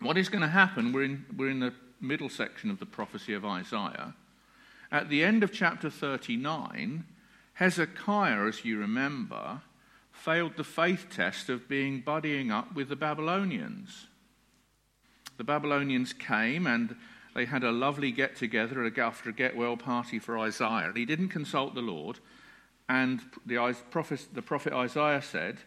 What 0.00 0.18
is 0.18 0.28
going 0.28 0.42
to 0.42 0.48
happen? 0.48 0.92
We're 0.92 1.04
in, 1.04 1.24
we're 1.36 1.50
in 1.50 1.60
the 1.60 1.74
middle 2.00 2.28
section 2.28 2.70
of 2.70 2.78
the 2.78 2.86
prophecy 2.86 3.34
of 3.34 3.44
Isaiah. 3.44 4.14
At 4.90 5.08
the 5.08 5.22
end 5.22 5.42
of 5.42 5.52
chapter 5.52 5.90
39, 5.90 7.04
Hezekiah, 7.54 8.46
as 8.46 8.64
you 8.64 8.78
remember, 8.78 9.60
failed 10.12 10.56
the 10.56 10.64
faith 10.64 11.06
test 11.10 11.48
of 11.48 11.68
being 11.68 12.02
buddying 12.02 12.50
up 12.50 12.74
with 12.74 12.88
the 12.88 12.96
Babylonians. 12.96 14.06
The 15.36 15.44
Babylonians 15.44 16.12
came 16.12 16.66
and 16.66 16.96
they 17.38 17.44
had 17.44 17.62
a 17.62 17.70
lovely 17.70 18.10
get 18.10 18.34
together 18.34 18.84
after 19.00 19.30
a 19.30 19.32
get 19.32 19.56
well 19.56 19.76
party 19.76 20.18
for 20.18 20.36
Isaiah. 20.36 20.90
He 20.92 21.04
didn't 21.04 21.28
consult 21.28 21.72
the 21.72 21.80
Lord, 21.80 22.18
and 22.88 23.20
the 23.46 23.76
prophet, 23.92 24.26
the 24.32 24.42
prophet 24.42 24.72
Isaiah 24.72 25.22
said, 25.22 25.58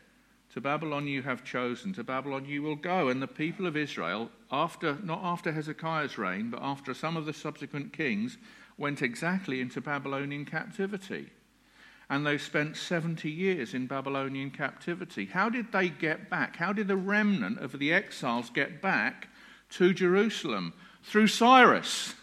To 0.54 0.60
Babylon 0.60 1.08
you 1.08 1.22
have 1.22 1.46
chosen, 1.46 1.94
to 1.94 2.04
Babylon 2.04 2.44
you 2.44 2.62
will 2.62 2.76
go. 2.76 3.08
And 3.08 3.22
the 3.22 3.28
people 3.28 3.68
of 3.68 3.78
Israel, 3.78 4.30
after, 4.52 4.98
not 5.02 5.22
after 5.24 5.54
Hezekiah's 5.54 6.18
reign, 6.18 6.50
but 6.50 6.62
after 6.62 6.94
some 6.94 7.16
of 7.16 7.26
the 7.26 7.32
subsequent 7.32 7.94
kings, 7.94 8.38
went 8.78 9.02
exactly 9.02 9.62
into 9.62 9.80
Babylonian 9.80 10.44
captivity 10.44 11.30
and 12.10 12.28
they 12.28 12.38
spent 12.38 12.76
70 12.76 13.32
years 13.32 13.74
in 13.74 13.88
Babylonian 13.88 14.52
captivity. 14.52 15.24
How 15.24 15.48
did 15.48 15.72
they 15.72 15.88
get 15.88 16.30
back? 16.30 16.58
How 16.58 16.74
did 16.74 16.90
the 16.90 16.98
remnant 16.98 17.60
of 17.60 17.80
the 17.80 17.94
exiles 17.94 18.50
get 18.50 18.82
back 18.82 19.30
to 19.70 19.94
Jerusalem? 19.94 20.74
Through 21.04 21.28
Cyrus. 21.28 22.16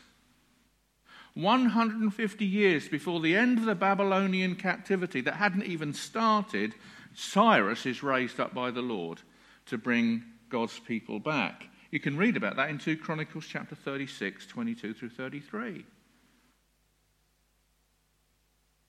150 1.35 2.45
years 2.45 2.89
before 2.89 3.21
the 3.21 3.37
end 3.37 3.59
of 3.59 3.65
the 3.65 3.75
Babylonian 3.77 4.57
captivity 4.57 5.21
that 5.21 5.35
hadn't 5.35 5.65
even 5.65 5.95
started, 5.95 6.75
Cyrus 7.15 7.87
is 7.87 8.03
raised 8.03 8.41
up 8.41 8.53
by 8.53 8.73
the 8.73 8.83
Lord 8.83 9.23
to 9.67 9.79
bring 9.79 10.25
God's 10.49 10.79
people 10.81 11.21
back. 11.21 11.69
You 11.91 12.01
can 12.01 12.17
read 12.17 12.37
about 12.37 12.57
that 12.57 12.71
in 12.71 12.79
2 12.79 12.97
Chronicles 12.99 13.47
chapter 13.47 13.75
36, 13.75 14.47
22 14.47 14.95
through 14.95 15.11
33. 15.11 15.87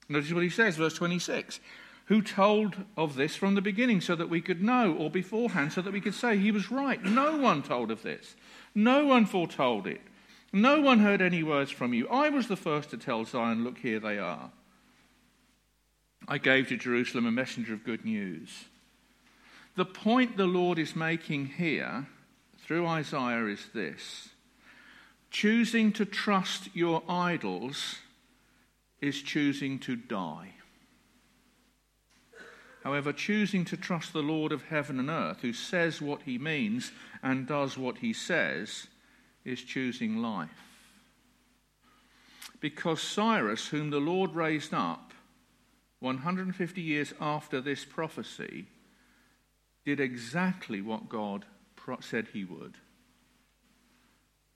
Notice 0.08 0.32
what 0.32 0.42
he 0.42 0.50
says, 0.50 0.76
verse 0.76 0.94
26. 0.94 1.60
Who 2.06 2.20
told 2.20 2.76
of 2.96 3.14
this 3.14 3.36
from 3.36 3.54
the 3.54 3.62
beginning 3.62 4.00
so 4.00 4.16
that 4.16 4.28
we 4.28 4.40
could 4.40 4.60
know, 4.60 4.92
or 4.92 5.08
beforehand 5.08 5.72
so 5.72 5.80
that 5.82 5.92
we 5.92 6.00
could 6.00 6.14
say 6.14 6.36
he 6.36 6.50
was 6.50 6.70
right? 6.70 7.00
No 7.02 7.36
one 7.36 7.62
told 7.62 7.92
of 7.92 8.02
this. 8.02 8.34
No 8.74 9.06
one 9.06 9.26
foretold 9.26 9.86
it. 9.86 10.00
No 10.52 10.80
one 10.80 10.98
heard 10.98 11.22
any 11.22 11.42
words 11.42 11.70
from 11.70 11.94
you. 11.94 12.08
I 12.08 12.28
was 12.28 12.48
the 12.48 12.56
first 12.56 12.90
to 12.90 12.96
tell 12.96 13.24
Zion, 13.24 13.64
Look, 13.64 13.78
here 13.78 14.00
they 14.00 14.18
are. 14.18 14.50
I 16.26 16.38
gave 16.38 16.68
to 16.68 16.76
Jerusalem 16.76 17.26
a 17.26 17.32
messenger 17.32 17.72
of 17.72 17.84
good 17.84 18.04
news. 18.04 18.64
The 19.76 19.84
point 19.84 20.36
the 20.36 20.46
Lord 20.46 20.78
is 20.78 20.94
making 20.94 21.46
here 21.46 22.06
through 22.58 22.86
Isaiah 22.86 23.46
is 23.46 23.66
this 23.74 24.30
choosing 25.30 25.92
to 25.92 26.04
trust 26.04 26.68
your 26.74 27.02
idols 27.08 27.96
is 29.00 29.22
choosing 29.22 29.78
to 29.78 29.96
die. 29.96 30.54
However, 32.82 33.12
choosing 33.12 33.64
to 33.66 33.76
trust 33.76 34.12
the 34.12 34.22
Lord 34.22 34.52
of 34.52 34.64
heaven 34.64 34.98
and 34.98 35.10
earth, 35.10 35.40
who 35.42 35.52
says 35.52 36.00
what 36.00 36.22
he 36.22 36.38
means 36.38 36.92
and 37.22 37.46
does 37.46 37.76
what 37.76 37.98
he 37.98 38.12
says, 38.12 38.86
is 39.44 39.62
choosing 39.62 40.22
life. 40.22 40.50
Because 42.60 43.00
Cyrus, 43.00 43.68
whom 43.68 43.90
the 43.90 44.00
Lord 44.00 44.34
raised 44.34 44.74
up 44.74 45.12
150 46.00 46.80
years 46.80 47.12
after 47.20 47.60
this 47.60 47.84
prophecy, 47.84 48.66
did 49.84 50.00
exactly 50.00 50.80
what 50.80 51.08
God 51.08 51.44
said 52.00 52.28
he 52.32 52.44
would. 52.44 52.76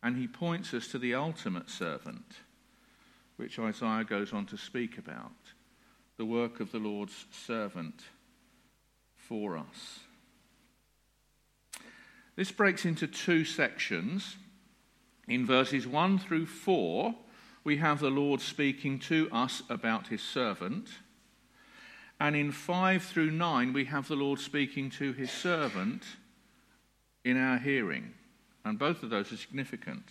And 0.02 0.16
he 0.16 0.28
points 0.28 0.74
us 0.74 0.88
to 0.88 0.98
the 0.98 1.14
ultimate 1.14 1.70
servant, 1.70 2.36
which 3.36 3.58
Isaiah 3.58 4.04
goes 4.04 4.32
on 4.32 4.46
to 4.46 4.58
speak 4.58 4.98
about 4.98 5.32
the 6.16 6.24
work 6.24 6.60
of 6.60 6.70
the 6.70 6.78
Lord's 6.78 7.26
servant 7.32 8.02
for 9.16 9.56
us. 9.56 10.00
This 12.36 12.50
breaks 12.50 12.84
into 12.84 13.06
two 13.06 13.44
sections. 13.44 14.36
In 15.28 15.46
verses 15.46 15.86
1 15.86 16.18
through 16.18 16.46
4, 16.46 17.14
we 17.62 17.78
have 17.78 18.00
the 18.00 18.10
Lord 18.10 18.40
speaking 18.40 18.98
to 19.00 19.28
us 19.32 19.62
about 19.70 20.08
his 20.08 20.22
servant. 20.22 20.88
And 22.20 22.36
in 22.36 22.52
5 22.52 23.02
through 23.02 23.30
9, 23.30 23.72
we 23.72 23.86
have 23.86 24.08
the 24.08 24.16
Lord 24.16 24.38
speaking 24.38 24.90
to 24.90 25.12
his 25.12 25.30
servant 25.30 26.02
in 27.24 27.36
our 27.36 27.58
hearing. 27.58 28.12
And 28.64 28.78
both 28.78 29.02
of 29.02 29.10
those 29.10 29.32
are 29.32 29.36
significant. 29.36 30.04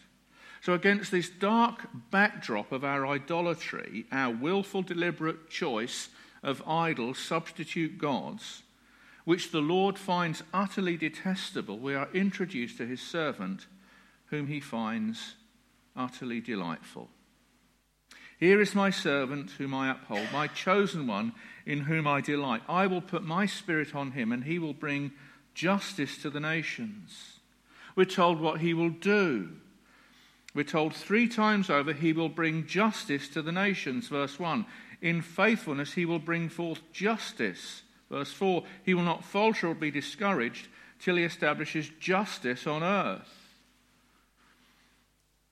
So, 0.62 0.74
against 0.74 1.12
this 1.12 1.30
dark 1.30 1.88
backdrop 2.10 2.72
of 2.72 2.86
our 2.86 3.06
idolatry, 3.06 4.06
our 4.12 4.34
willful, 4.34 4.82
deliberate 4.82 5.50
choice 5.50 6.10
of 6.42 6.66
idol 6.68 7.14
substitute 7.14 7.98
gods, 7.98 8.63
which 9.26 9.52
the 9.52 9.62
Lord 9.62 9.98
finds 9.98 10.44
utterly 10.54 10.98
detestable, 10.98 11.80
we 11.80 11.96
are 11.96 12.10
introduced 12.14 12.78
to 12.78 12.86
his 12.86 13.02
servant, 13.02 13.68
whom 14.28 14.48
he 14.48 14.60
finds 14.60 15.36
utterly 15.96 16.42
delightful. 16.42 17.10
Here 18.40 18.60
is 18.60 18.76
my 18.76 18.90
servant 18.90 19.52
whom 19.52 19.74
I 19.74 19.90
uphold, 19.92 20.28
my 20.34 20.48
chosen 20.48 21.08
one 21.08 21.34
in 21.66 21.82
whom 21.82 22.06
I 22.06 22.20
delight. 22.20 22.62
I 22.68 22.88
will 22.88 23.02
put 23.02 23.24
my 23.24 23.46
spirit 23.46 23.96
on 23.96 24.12
him, 24.12 24.32
and 24.32 24.44
he 24.44 24.60
will 24.60 24.74
bring 24.74 25.12
justice 25.54 26.18
to 26.18 26.30
the 26.30 26.42
nations. 26.42 27.40
We're 27.96 28.06
told 28.06 28.42
what 28.42 28.60
he 28.60 28.74
will 28.74 28.90
do. 28.90 29.50
We're 30.54 30.64
told 30.64 30.94
three 30.94 31.28
times 31.28 31.70
over, 31.70 31.94
he 31.94 32.12
will 32.12 32.30
bring 32.30 32.68
justice 32.68 33.28
to 33.30 33.42
the 33.42 33.52
nations. 33.52 34.08
Verse 34.08 34.38
1. 34.40 34.66
In 35.02 35.22
faithfulness, 35.22 35.94
he 35.94 36.06
will 36.06 36.20
bring 36.20 36.50
forth 36.50 36.82
justice. 36.92 37.84
Verse 38.14 38.32
4. 38.32 38.64
He 38.84 38.94
will 38.94 39.02
not 39.02 39.24
falter 39.24 39.68
or 39.68 39.74
be 39.74 39.90
discouraged 39.90 40.68
till 41.00 41.16
he 41.16 41.24
establishes 41.24 41.90
justice 42.00 42.68
on 42.68 42.84
earth. 42.84 43.58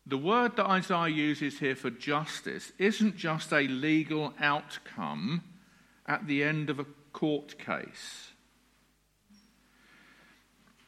The 0.05 0.19
word 0.19 0.55
that 0.57 0.67
Isaiah 0.67 1.07
uses 1.07 1.57
here 1.57 1.75
for 1.75 1.89
justice 1.89 2.71
isn't 2.77 3.17
just 3.17 3.51
a 3.51 3.61
legal 3.61 4.35
outcome 4.39 5.41
at 6.05 6.27
the 6.27 6.43
end 6.43 6.69
of 6.69 6.79
a 6.79 6.85
court 7.13 7.57
case. 7.57 8.29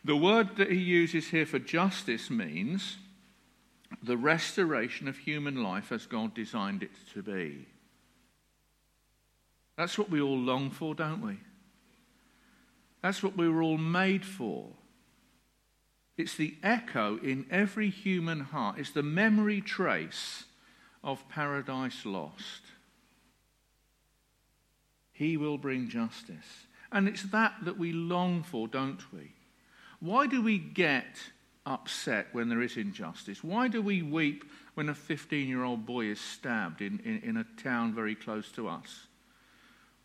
The 0.06 0.16
word 0.16 0.58
that 0.58 0.70
he 0.70 0.78
uses 0.78 1.30
here 1.30 1.48
for 1.48 1.58
justice 1.58 2.30
means 2.30 2.98
the 4.04 4.18
restoration 4.18 5.08
of 5.08 5.18
human 5.18 5.64
life 5.64 5.92
as 5.92 6.06
God 6.06 6.36
designed 6.36 6.84
it 6.84 6.92
to 7.14 7.24
be. 7.24 7.66
That's 9.76 9.98
what 9.98 10.12
we 10.12 10.22
all 10.22 10.38
long 10.38 10.70
for, 10.70 10.94
don't 10.94 11.22
we? 11.22 11.40
That's 13.04 13.22
what 13.22 13.38
we 13.38 13.50
were 13.50 13.62
all 13.62 13.78
made 13.78 14.26
for. 14.26 14.70
It's 16.16 16.36
the 16.36 16.56
echo 16.64 17.18
in 17.18 17.46
every 17.52 17.90
human 17.90 18.40
heart, 18.40 18.80
it's 18.80 18.92
the 18.92 19.04
memory 19.04 19.62
trace 19.62 20.46
of 21.04 21.28
paradise 21.28 22.06
lost. 22.06 22.62
He 25.12 25.38
will 25.38 25.58
bring 25.58 25.90
justice. 25.90 26.66
And 26.92 27.08
it's 27.08 27.24
that 27.24 27.54
that 27.64 27.78
we 27.78 27.92
long 27.92 28.42
for, 28.42 28.68
don't 28.68 29.02
we? 29.12 29.34
Why 30.00 30.28
do 30.28 30.42
we 30.42 30.58
get 30.58 31.18
upset 31.66 32.28
when 32.32 32.48
there 32.48 32.62
is 32.62 32.78
injustice? 32.78 33.44
Why 33.44 33.68
do 33.68 33.82
we 33.82 34.02
weep 34.02 34.46
when 34.76 34.90
a 34.90 34.96
15 34.96 35.48
year 35.48 35.64
old 35.64 35.86
boy 35.86 36.06
is 36.06 36.22
stabbed 36.22 36.82
in, 36.82 37.00
in, 37.04 37.20
in, 37.24 37.38
a 37.38 37.46
town 37.62 37.94
very 37.94 38.16
close 38.16 38.52
to 38.54 38.68
us? 38.68 39.08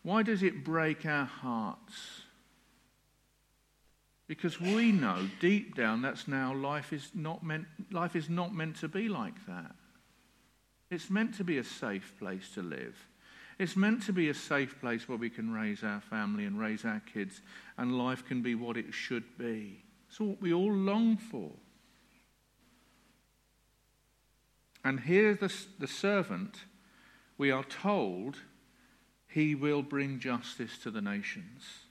Why 0.03 0.23
does 0.23 0.43
it 0.43 0.63
break 0.63 1.05
our 1.05 1.25
hearts? 1.25 2.23
Because 4.29 4.61
we 4.61 4.91
know 4.91 5.27
deep 5.39 5.75
down 5.75 6.03
that's 6.03 6.27
now 6.27 6.53
life 6.53 6.93
is 6.93 7.09
not 7.15 7.43
meant, 7.43 7.65
life 7.91 8.15
is 8.15 8.29
not 8.29 8.53
meant 8.53 8.75
to 8.75 8.87
be 8.87 9.09
like 9.09 9.43
that. 9.47 9.73
It's 10.91 11.09
meant 11.09 11.33
to 11.37 11.43
be 11.43 11.57
a 11.57 11.63
safe 11.63 12.13
place 12.19 12.51
to 12.53 12.61
live. 12.61 12.95
It's 13.57 13.75
meant 13.75 14.03
to 14.03 14.13
be 14.13 14.29
a 14.29 14.35
safe 14.35 14.79
place 14.79 15.09
where 15.09 15.17
we 15.17 15.31
can 15.31 15.51
raise 15.51 15.83
our 15.83 15.99
family 15.99 16.45
and 16.45 16.59
raise 16.59 16.85
our 16.85 17.01
kids, 17.11 17.41
and 17.75 17.97
life 17.97 18.23
can 18.23 18.43
be 18.43 18.53
what 18.53 18.77
it 18.77 18.93
should 18.93 19.35
be. 19.39 19.83
It's 20.07 20.19
what 20.19 20.39
we 20.39 20.53
all 20.53 20.71
long 20.71 21.17
for. 21.17 21.49
And 24.85 24.99
here, 24.99 25.33
the, 25.33 25.51
the 25.79 25.87
servant, 25.87 26.65
we 27.39 27.49
are 27.49 27.63
told 27.63 28.37
he 29.27 29.55
will 29.55 29.81
bring 29.81 30.19
justice 30.19 30.77
to 30.83 30.91
the 30.91 31.01
nations. 31.01 31.88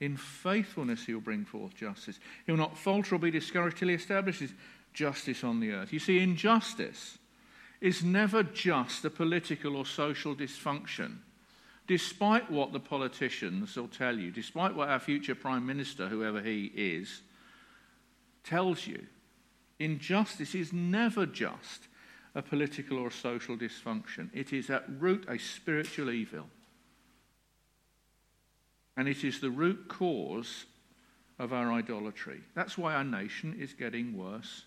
In 0.00 0.16
faithfulness, 0.16 1.06
he'll 1.06 1.20
bring 1.20 1.44
forth 1.44 1.74
justice. 1.74 2.18
He'll 2.46 2.56
not 2.56 2.76
falter 2.76 3.14
or 3.14 3.18
be 3.18 3.30
discouraged 3.30 3.78
till 3.78 3.88
he 3.88 3.94
establishes 3.94 4.52
justice 4.92 5.42
on 5.42 5.60
the 5.60 5.72
earth. 5.72 5.92
You 5.92 5.98
see, 5.98 6.18
injustice 6.18 7.18
is 7.80 8.02
never 8.02 8.42
just 8.42 9.04
a 9.04 9.10
political 9.10 9.76
or 9.76 9.86
social 9.86 10.34
dysfunction. 10.34 11.18
Despite 11.86 12.50
what 12.50 12.72
the 12.72 12.80
politicians 12.80 13.76
will 13.76 13.88
tell 13.88 14.18
you, 14.18 14.30
despite 14.30 14.74
what 14.74 14.88
our 14.88 14.98
future 14.98 15.34
Prime 15.34 15.64
Minister, 15.64 16.08
whoever 16.08 16.40
he 16.40 16.72
is, 16.74 17.22
tells 18.42 18.86
you, 18.86 19.06
injustice 19.78 20.54
is 20.54 20.72
never 20.72 21.26
just 21.26 21.88
a 22.34 22.42
political 22.42 22.98
or 22.98 23.10
social 23.10 23.56
dysfunction. 23.56 24.28
It 24.34 24.52
is 24.52 24.68
at 24.68 24.84
root 24.98 25.24
a 25.28 25.38
spiritual 25.38 26.10
evil. 26.10 26.46
And 28.96 29.08
it 29.08 29.24
is 29.24 29.40
the 29.40 29.50
root 29.50 29.88
cause 29.88 30.64
of 31.38 31.52
our 31.52 31.72
idolatry. 31.72 32.40
That's 32.54 32.78
why 32.78 32.94
our 32.94 33.04
nation 33.04 33.56
is 33.58 33.74
getting 33.74 34.16
worse 34.16 34.64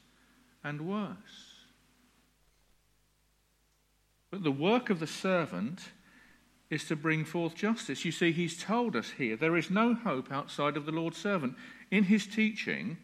and 0.63 0.82
worse. 0.82 1.56
But 4.32 4.44
the 4.44 4.52
work 4.52 4.89
of 4.89 5.00
the 5.00 5.08
servant 5.08 5.82
is 6.70 6.86
to 6.86 6.96
bring 6.96 7.26
forth 7.26 7.56
justice. 7.56 8.06
You 8.06 8.12
see, 8.12 8.32
he's 8.32 8.62
told 8.62 8.96
us 8.96 9.12
here 9.18 9.36
there 9.36 9.58
is 9.58 9.72
no 9.72 9.96
hope 9.96 10.32
outside 10.32 10.78
of 10.78 10.86
the 10.86 10.92
Lord's 10.92 11.18
servant. 11.18 11.56
In 11.89 12.04
his 12.04 12.28
teaching, 12.28 12.98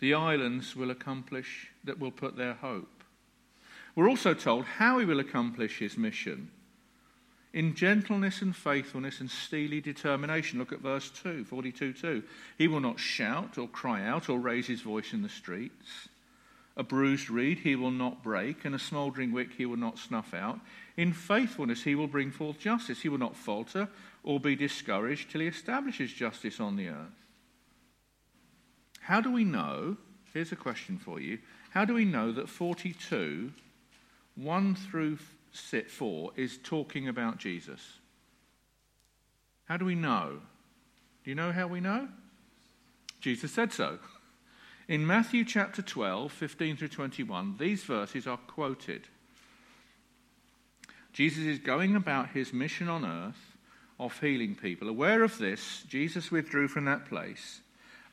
the 0.00 0.14
islands 0.14 0.74
will 0.74 0.90
accomplish 0.90 1.68
that 1.84 2.00
will 2.00 2.10
put 2.10 2.36
their 2.36 2.54
hope. 2.54 3.04
We're 3.94 4.10
also 4.10 4.34
told 4.34 4.64
how 4.64 4.98
he 4.98 5.06
will 5.06 5.20
accomplish 5.20 5.78
his 5.78 5.96
mission 5.96 6.50
in 7.52 7.74
gentleness 7.74 8.42
and 8.42 8.54
faithfulness 8.54 9.20
and 9.20 9.30
steely 9.30 9.80
determination. 9.80 10.58
Look 10.58 10.72
at 10.72 10.80
verse 10.80 11.10
2, 11.22 11.44
42 11.44 11.92
2. 11.92 12.22
He 12.58 12.68
will 12.68 12.80
not 12.80 12.98
shout 12.98 13.58
or 13.58 13.68
cry 13.68 14.04
out 14.04 14.28
or 14.28 14.38
raise 14.38 14.66
his 14.66 14.82
voice 14.82 15.12
in 15.12 15.22
the 15.22 15.28
streets. 15.28 16.08
A 16.76 16.82
bruised 16.82 17.30
reed 17.30 17.60
he 17.60 17.74
will 17.74 17.90
not 17.90 18.22
break, 18.22 18.66
and 18.66 18.74
a 18.74 18.78
smouldering 18.78 19.32
wick 19.32 19.52
he 19.56 19.64
will 19.64 19.78
not 19.78 19.98
snuff 19.98 20.34
out. 20.34 20.60
In 20.96 21.12
faithfulness 21.12 21.82
he 21.82 21.94
will 21.94 22.06
bring 22.06 22.30
forth 22.30 22.58
justice. 22.58 23.00
He 23.00 23.08
will 23.08 23.18
not 23.18 23.36
falter 23.36 23.88
or 24.22 24.38
be 24.38 24.56
discouraged 24.56 25.30
till 25.30 25.40
he 25.40 25.46
establishes 25.46 26.12
justice 26.12 26.60
on 26.60 26.76
the 26.76 26.88
earth. 26.88 27.24
How 29.00 29.20
do 29.20 29.32
we 29.32 29.44
know? 29.44 29.96
Here's 30.34 30.52
a 30.52 30.56
question 30.56 30.98
for 30.98 31.20
you. 31.20 31.38
How 31.70 31.84
do 31.84 31.94
we 31.94 32.04
know 32.04 32.32
that 32.32 32.48
42, 32.48 33.52
1 34.34 34.74
through 34.74 35.16
4, 35.16 35.26
is 36.36 36.58
talking 36.62 37.08
about 37.08 37.38
Jesus? 37.38 37.80
How 39.66 39.76
do 39.76 39.84
we 39.84 39.94
know? 39.94 40.40
Do 41.24 41.30
you 41.30 41.34
know 41.34 41.52
how 41.52 41.66
we 41.66 41.80
know? 41.80 42.08
Jesus 43.20 43.52
said 43.52 43.72
so. 43.72 43.98
In 44.88 45.06
Matthew 45.06 45.44
chapter 45.44 45.82
12, 45.82 46.30
15 46.30 46.76
through 46.76 46.88
21, 46.88 47.56
these 47.58 47.82
verses 47.82 48.26
are 48.26 48.36
quoted. 48.36 49.08
Jesus 51.12 51.44
is 51.44 51.58
going 51.58 51.96
about 51.96 52.30
his 52.30 52.52
mission 52.52 52.88
on 52.88 53.04
earth 53.04 53.56
of 53.98 54.20
healing 54.20 54.54
people. 54.54 54.88
Aware 54.88 55.24
of 55.24 55.38
this, 55.38 55.82
Jesus 55.88 56.30
withdrew 56.30 56.68
from 56.68 56.84
that 56.84 57.06
place. 57.06 57.60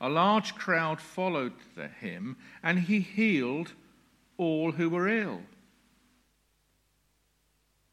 A 0.00 0.08
large 0.08 0.54
crowd 0.56 1.00
followed 1.00 1.52
him, 2.00 2.36
and 2.62 2.80
he 2.80 3.00
healed 3.00 3.72
all 4.36 4.72
who 4.72 4.90
were 4.90 5.08
ill. 5.08 5.42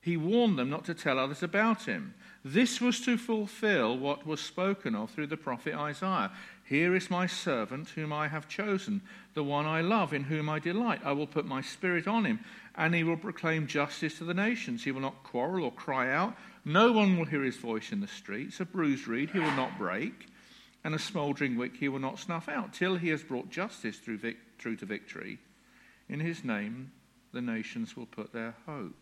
He 0.01 0.17
warned 0.17 0.57
them 0.57 0.69
not 0.69 0.85
to 0.85 0.95
tell 0.95 1.19
others 1.19 1.43
about 1.43 1.83
him. 1.83 2.15
This 2.43 2.81
was 2.81 2.99
to 3.01 3.17
fulfill 3.17 3.95
what 3.95 4.25
was 4.25 4.41
spoken 4.41 4.95
of 4.95 5.11
through 5.11 5.27
the 5.27 5.37
prophet 5.37 5.75
Isaiah. 5.75 6.31
Here 6.63 6.95
is 6.95 7.11
my 7.11 7.27
servant 7.27 7.89
whom 7.89 8.11
I 8.11 8.27
have 8.27 8.47
chosen, 8.47 9.01
the 9.35 9.43
one 9.43 9.67
I 9.67 9.81
love, 9.81 10.11
in 10.11 10.23
whom 10.23 10.49
I 10.49 10.57
delight. 10.57 11.01
I 11.05 11.11
will 11.11 11.27
put 11.27 11.45
my 11.45 11.61
spirit 11.61 12.07
on 12.07 12.25
him, 12.25 12.39
and 12.73 12.95
he 12.95 13.03
will 13.03 13.17
proclaim 13.17 13.67
justice 13.67 14.17
to 14.17 14.23
the 14.23 14.33
nations. 14.33 14.83
He 14.83 14.91
will 14.91 15.01
not 15.01 15.23
quarrel 15.23 15.65
or 15.65 15.71
cry 15.71 16.11
out. 16.11 16.35
No 16.65 16.91
one 16.91 17.15
will 17.15 17.25
hear 17.25 17.43
his 17.43 17.57
voice 17.57 17.91
in 17.91 17.99
the 17.99 18.07
streets. 18.07 18.59
A 18.59 18.65
bruised 18.65 19.07
reed 19.07 19.29
he 19.29 19.39
will 19.39 19.51
not 19.51 19.77
break, 19.77 20.27
and 20.83 20.95
a 20.95 20.99
smouldering 20.99 21.57
wick 21.57 21.75
he 21.77 21.89
will 21.89 21.99
not 21.99 22.17
snuff 22.17 22.49
out, 22.49 22.73
till 22.73 22.95
he 22.95 23.09
has 23.09 23.21
brought 23.21 23.51
justice 23.51 23.97
through, 23.97 24.17
vic- 24.17 24.39
through 24.57 24.77
to 24.77 24.85
victory. 24.87 25.37
In 26.09 26.19
his 26.19 26.43
name, 26.43 26.91
the 27.33 27.41
nations 27.41 27.95
will 27.95 28.07
put 28.07 28.33
their 28.33 28.55
hope. 28.65 28.95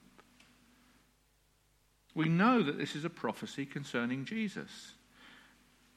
We 2.16 2.28
know 2.28 2.62
that 2.64 2.78
this 2.78 2.96
is 2.96 3.06
a 3.06 3.10
prophecy 3.10 3.66
concerning 3.66 4.26
Jesus. 4.26 4.94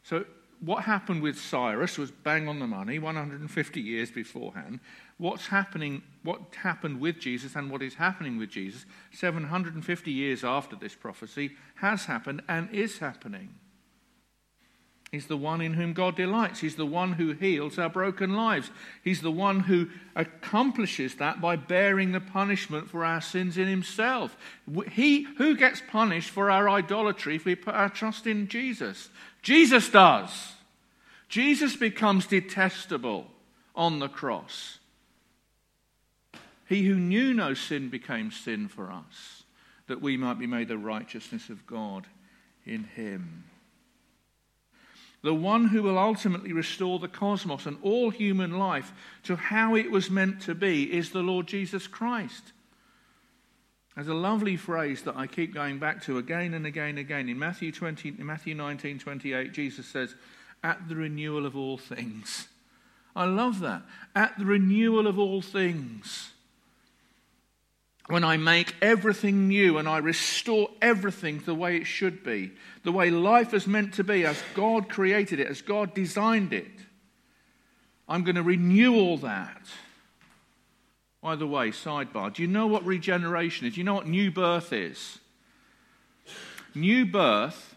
So 0.03 0.25
what 0.61 0.85
happened 0.85 1.23
with 1.23 1.39
Cyrus 1.39 1.99
was 1.99 2.13
bang 2.13 2.49
on 2.49 2.61
the 2.61 2.67
money, 2.67 2.99
150 2.99 3.81
years 3.81 4.11
beforehand. 4.11 4.79
What's 5.19 5.49
happening, 5.49 6.03
what 6.23 6.41
happened 6.63 7.01
with 7.01 7.19
Jesus 7.19 7.57
and 7.57 7.71
what 7.71 7.83
is 7.83 7.95
happening 7.95 8.39
with 8.39 8.51
Jesus 8.51 8.87
750 9.13 10.11
years 10.11 10.45
after 10.45 10.77
this 10.77 10.95
prophecy 10.95 11.53
has 11.77 12.05
happened 12.05 12.43
and 12.49 12.71
is 12.71 12.99
happening. 12.99 13.55
He's 15.13 15.27
the 15.27 15.37
one 15.37 15.61
in 15.61 15.75
whom 15.75 15.93
God 15.93 16.17
delights. 16.17 16.61
He's 16.61 16.77
the 16.77 16.87
one 16.87 17.13
who 17.13 17.33
heals 17.33 17.79
our 17.79 17.91
broken 17.91 18.35
lives. 18.35 18.71
He's 19.05 19.21
the 19.21 19.31
one 19.31 19.61
who 19.61 19.91
accomplishes 20.17 21.17
that 21.17 21.39
by 21.39 21.55
bearing 21.57 22.13
the 22.13 22.21
punishment 22.21 22.89
for 22.89 23.05
our 23.05 23.21
sins 23.21 23.59
in 23.59 23.69
himself. 23.69 24.35
He 24.91 25.25
who 25.37 25.55
gets 25.55 25.83
punished 25.87 26.31
for 26.31 26.51
our 26.51 26.67
idolatry 26.67 27.37
if 27.37 27.45
we 27.45 27.55
put 27.55 27.75
our 27.75 27.91
trust 27.91 28.27
in 28.27 28.49
Jesus. 28.49 29.11
Jesus 29.43 29.91
does. 29.91 30.55
Jesus 31.29 31.77
becomes 31.77 32.27
detestable 32.27 33.27
on 33.77 33.99
the 33.99 34.09
cross. 34.09 34.79
He 36.67 36.85
who 36.85 36.95
knew 36.95 37.35
no 37.35 37.53
sin 37.53 37.91
became 37.91 38.31
sin 38.31 38.67
for 38.67 38.91
us, 38.91 39.43
that 39.89 40.01
we 40.01 40.17
might 40.17 40.39
be 40.39 40.47
made 40.47 40.69
the 40.69 40.79
righteousness 40.79 41.51
of 41.51 41.67
God 41.67 42.07
in 42.65 42.85
him. 42.85 43.45
The 45.23 45.35
one 45.35 45.69
who 45.69 45.83
will 45.83 45.99
ultimately 45.99 46.53
restore 46.53 46.99
the 46.99 47.09
cosmos 47.09 47.67
and 47.67 47.79
all 47.83 48.11
human 48.11 48.59
life 48.59 48.93
to 49.23 49.37
how 49.37 49.77
it 49.77 49.91
was 49.91 50.11
meant 50.11 50.43
to 50.43 50.55
be 50.55 50.93
is 50.93 51.11
the 51.11 51.23
Lord 51.23 51.47
Jesus 51.47 51.87
Christ. 51.87 52.53
There's 53.95 54.09
a 54.09 54.15
lovely 54.15 54.57
phrase 54.57 55.03
that 55.03 55.17
I 55.17 55.27
keep 55.27 55.55
going 55.55 55.79
back 55.79 56.03
to 56.05 56.19
again 56.19 56.55
and 56.55 56.67
again 56.67 56.91
and 56.91 56.99
again. 56.99 57.29
In 57.29 57.39
Matthew, 57.39 57.71
20, 57.71 58.17
in 58.19 58.27
Matthew 58.27 58.55
19 58.55 58.99
28, 58.99 59.53
Jesus 59.53 59.87
says, 59.87 60.15
At 60.65 60.89
the 60.89 60.97
renewal 60.97 61.47
of 61.47 61.57
all 61.57 61.79
things. 61.79 62.49
I 63.15 63.27
love 63.27 63.61
that. 63.61 63.83
At 64.17 64.39
the 64.39 64.47
renewal 64.47 65.07
of 65.07 65.19
all 65.19 65.43
things. 65.43 66.32
When 68.09 68.25
I 68.25 68.37
make 68.37 68.75
everything 68.83 69.49
new 69.49 69.79
and 69.79 69.89
I 69.89 69.99
restore 69.99 70.69
everything 70.81 71.39
the 71.39 71.55
way 71.55 71.77
it 71.77 71.85
should 71.85 72.25
be, 72.25 72.51
the 72.83 72.93
way 72.93 73.11
life 73.11 73.55
is 73.55 73.67
meant 73.67 73.95
to 73.95 74.05
be, 74.05 74.25
as 74.27 74.43
God 74.55 74.89
created 74.89 75.39
it, 75.39 75.47
as 75.47 75.63
God 75.63 75.95
designed 75.95 76.53
it, 76.53 76.71
I'm 78.09 78.25
going 78.25 78.37
to 78.37 78.43
renew 78.43 78.97
all 78.97 79.19
that. 79.19 79.63
By 81.23 81.37
the 81.37 81.47
way, 81.47 81.71
sidebar, 81.71 82.35
do 82.35 82.43
you 82.43 82.49
know 82.49 82.67
what 82.67 82.85
regeneration 82.85 83.67
is? 83.67 83.75
Do 83.75 83.81
you 83.81 83.85
know 83.85 83.95
what 83.95 84.09
new 84.09 84.33
birth 84.33 84.73
is? 84.73 85.19
New 86.75 87.07
birth 87.07 87.77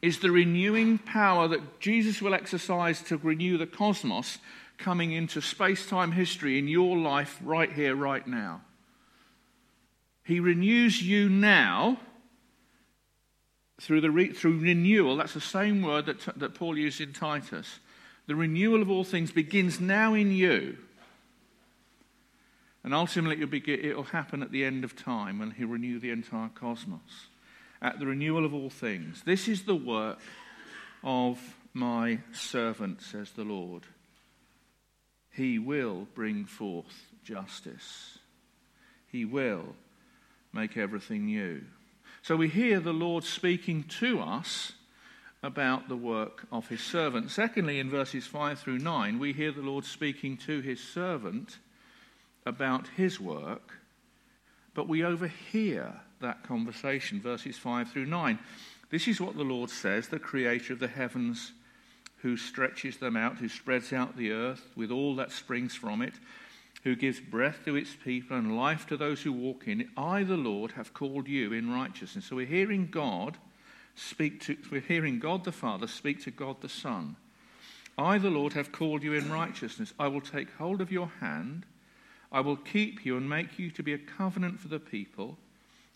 is 0.00 0.20
the 0.20 0.30
renewing 0.30 0.98
power 0.98 1.48
that 1.48 1.80
Jesus 1.80 2.22
will 2.22 2.32
exercise 2.32 3.02
to 3.02 3.16
renew 3.16 3.58
the 3.58 3.66
cosmos 3.66 4.38
coming 4.78 5.12
into 5.12 5.40
space 5.40 5.86
time 5.86 6.12
history 6.12 6.58
in 6.58 6.68
your 6.68 6.96
life 6.96 7.38
right 7.42 7.72
here, 7.72 7.96
right 7.96 8.26
now. 8.26 8.60
He 10.24 10.40
renews 10.40 11.02
you 11.02 11.28
now 11.28 12.00
through, 13.80 14.00
the 14.00 14.10
re- 14.10 14.32
through 14.32 14.58
renewal. 14.58 15.16
That's 15.16 15.34
the 15.34 15.40
same 15.40 15.82
word 15.82 16.06
that, 16.06 16.20
that 16.36 16.54
Paul 16.54 16.78
used 16.78 17.00
in 17.00 17.12
Titus. 17.12 17.78
The 18.26 18.34
renewal 18.34 18.80
of 18.80 18.90
all 18.90 19.04
things 19.04 19.30
begins 19.30 19.80
now 19.80 20.14
in 20.14 20.32
you. 20.32 20.78
And 22.82 22.94
ultimately, 22.94 23.36
it'll, 23.36 23.48
be, 23.48 23.88
it'll 23.88 24.04
happen 24.04 24.42
at 24.42 24.50
the 24.50 24.64
end 24.64 24.84
of 24.84 24.96
time 24.96 25.38
when 25.38 25.50
He'll 25.52 25.68
renew 25.68 25.98
the 25.98 26.10
entire 26.10 26.50
cosmos. 26.54 27.28
At 27.82 27.98
the 27.98 28.06
renewal 28.06 28.46
of 28.46 28.54
all 28.54 28.70
things. 28.70 29.22
This 29.24 29.46
is 29.46 29.64
the 29.64 29.76
work 29.76 30.18
of 31.02 31.38
my 31.74 32.20
servant, 32.32 33.02
says 33.02 33.30
the 33.32 33.44
Lord. 33.44 33.82
He 35.30 35.58
will 35.58 36.06
bring 36.14 36.46
forth 36.46 37.10
justice. 37.24 38.18
He 39.10 39.24
will 39.24 39.74
make 40.54 40.76
everything 40.76 41.26
new. 41.26 41.62
So 42.22 42.36
we 42.36 42.48
hear 42.48 42.80
the 42.80 42.92
Lord 42.92 43.24
speaking 43.24 43.84
to 44.00 44.20
us 44.20 44.72
about 45.42 45.88
the 45.88 45.96
work 45.96 46.46
of 46.50 46.68
his 46.68 46.80
servant. 46.80 47.30
Secondly, 47.30 47.78
in 47.78 47.90
verses 47.90 48.26
5 48.26 48.58
through 48.58 48.78
9, 48.78 49.18
we 49.18 49.34
hear 49.34 49.52
the 49.52 49.60
Lord 49.60 49.84
speaking 49.84 50.38
to 50.38 50.60
his 50.60 50.80
servant 50.80 51.58
about 52.46 52.88
his 52.96 53.20
work, 53.20 53.78
but 54.74 54.88
we 54.88 55.04
overhear 55.04 56.00
that 56.20 56.42
conversation, 56.44 57.20
verses 57.20 57.58
5 57.58 57.90
through 57.90 58.06
9. 58.06 58.38
This 58.90 59.06
is 59.06 59.20
what 59.20 59.36
the 59.36 59.42
Lord 59.42 59.68
says, 59.68 60.08
the 60.08 60.18
creator 60.18 60.72
of 60.72 60.78
the 60.78 60.88
heavens, 60.88 61.52
who 62.18 62.38
stretches 62.38 62.96
them 62.96 63.16
out, 63.16 63.36
who 63.36 63.50
spreads 63.50 63.92
out 63.92 64.16
the 64.16 64.32
earth 64.32 64.66
with 64.74 64.90
all 64.90 65.16
that 65.16 65.30
springs 65.30 65.74
from 65.74 66.00
it, 66.00 66.14
who 66.84 66.94
gives 66.94 67.18
breath 67.18 67.64
to 67.64 67.76
its 67.76 67.94
people 67.94 68.36
and 68.36 68.56
life 68.56 68.86
to 68.86 68.96
those 68.96 69.22
who 69.22 69.32
walk 69.32 69.66
in 69.66 69.80
it. 69.82 69.88
I, 69.96 70.22
the 70.22 70.36
Lord, 70.36 70.72
have 70.72 70.94
called 70.94 71.28
you 71.28 71.52
in 71.52 71.72
righteousness. 71.72 72.26
So 72.26 72.36
we're 72.36 72.46
hearing 72.46 72.88
God 72.90 73.36
speak 73.96 74.40
to, 74.42 74.56
we're 74.70 74.80
hearing 74.80 75.18
God 75.18 75.44
the 75.44 75.52
Father 75.52 75.86
speak 75.86 76.22
to 76.24 76.30
God 76.30 76.60
the 76.60 76.68
Son. 76.68 77.16
I, 77.96 78.18
the 78.18 78.30
Lord, 78.30 78.52
have 78.52 78.72
called 78.72 79.02
you 79.02 79.14
in 79.14 79.30
righteousness. 79.30 79.92
I 79.98 80.08
will 80.08 80.20
take 80.20 80.52
hold 80.54 80.80
of 80.80 80.92
your 80.92 81.10
hand 81.20 81.64
I 82.34 82.40
will 82.40 82.56
keep 82.56 83.06
you 83.06 83.16
and 83.16 83.30
make 83.30 83.60
you 83.60 83.70
to 83.70 83.82
be 83.84 83.92
a 83.92 83.98
covenant 83.98 84.58
for 84.58 84.66
the 84.66 84.80
people 84.80 85.38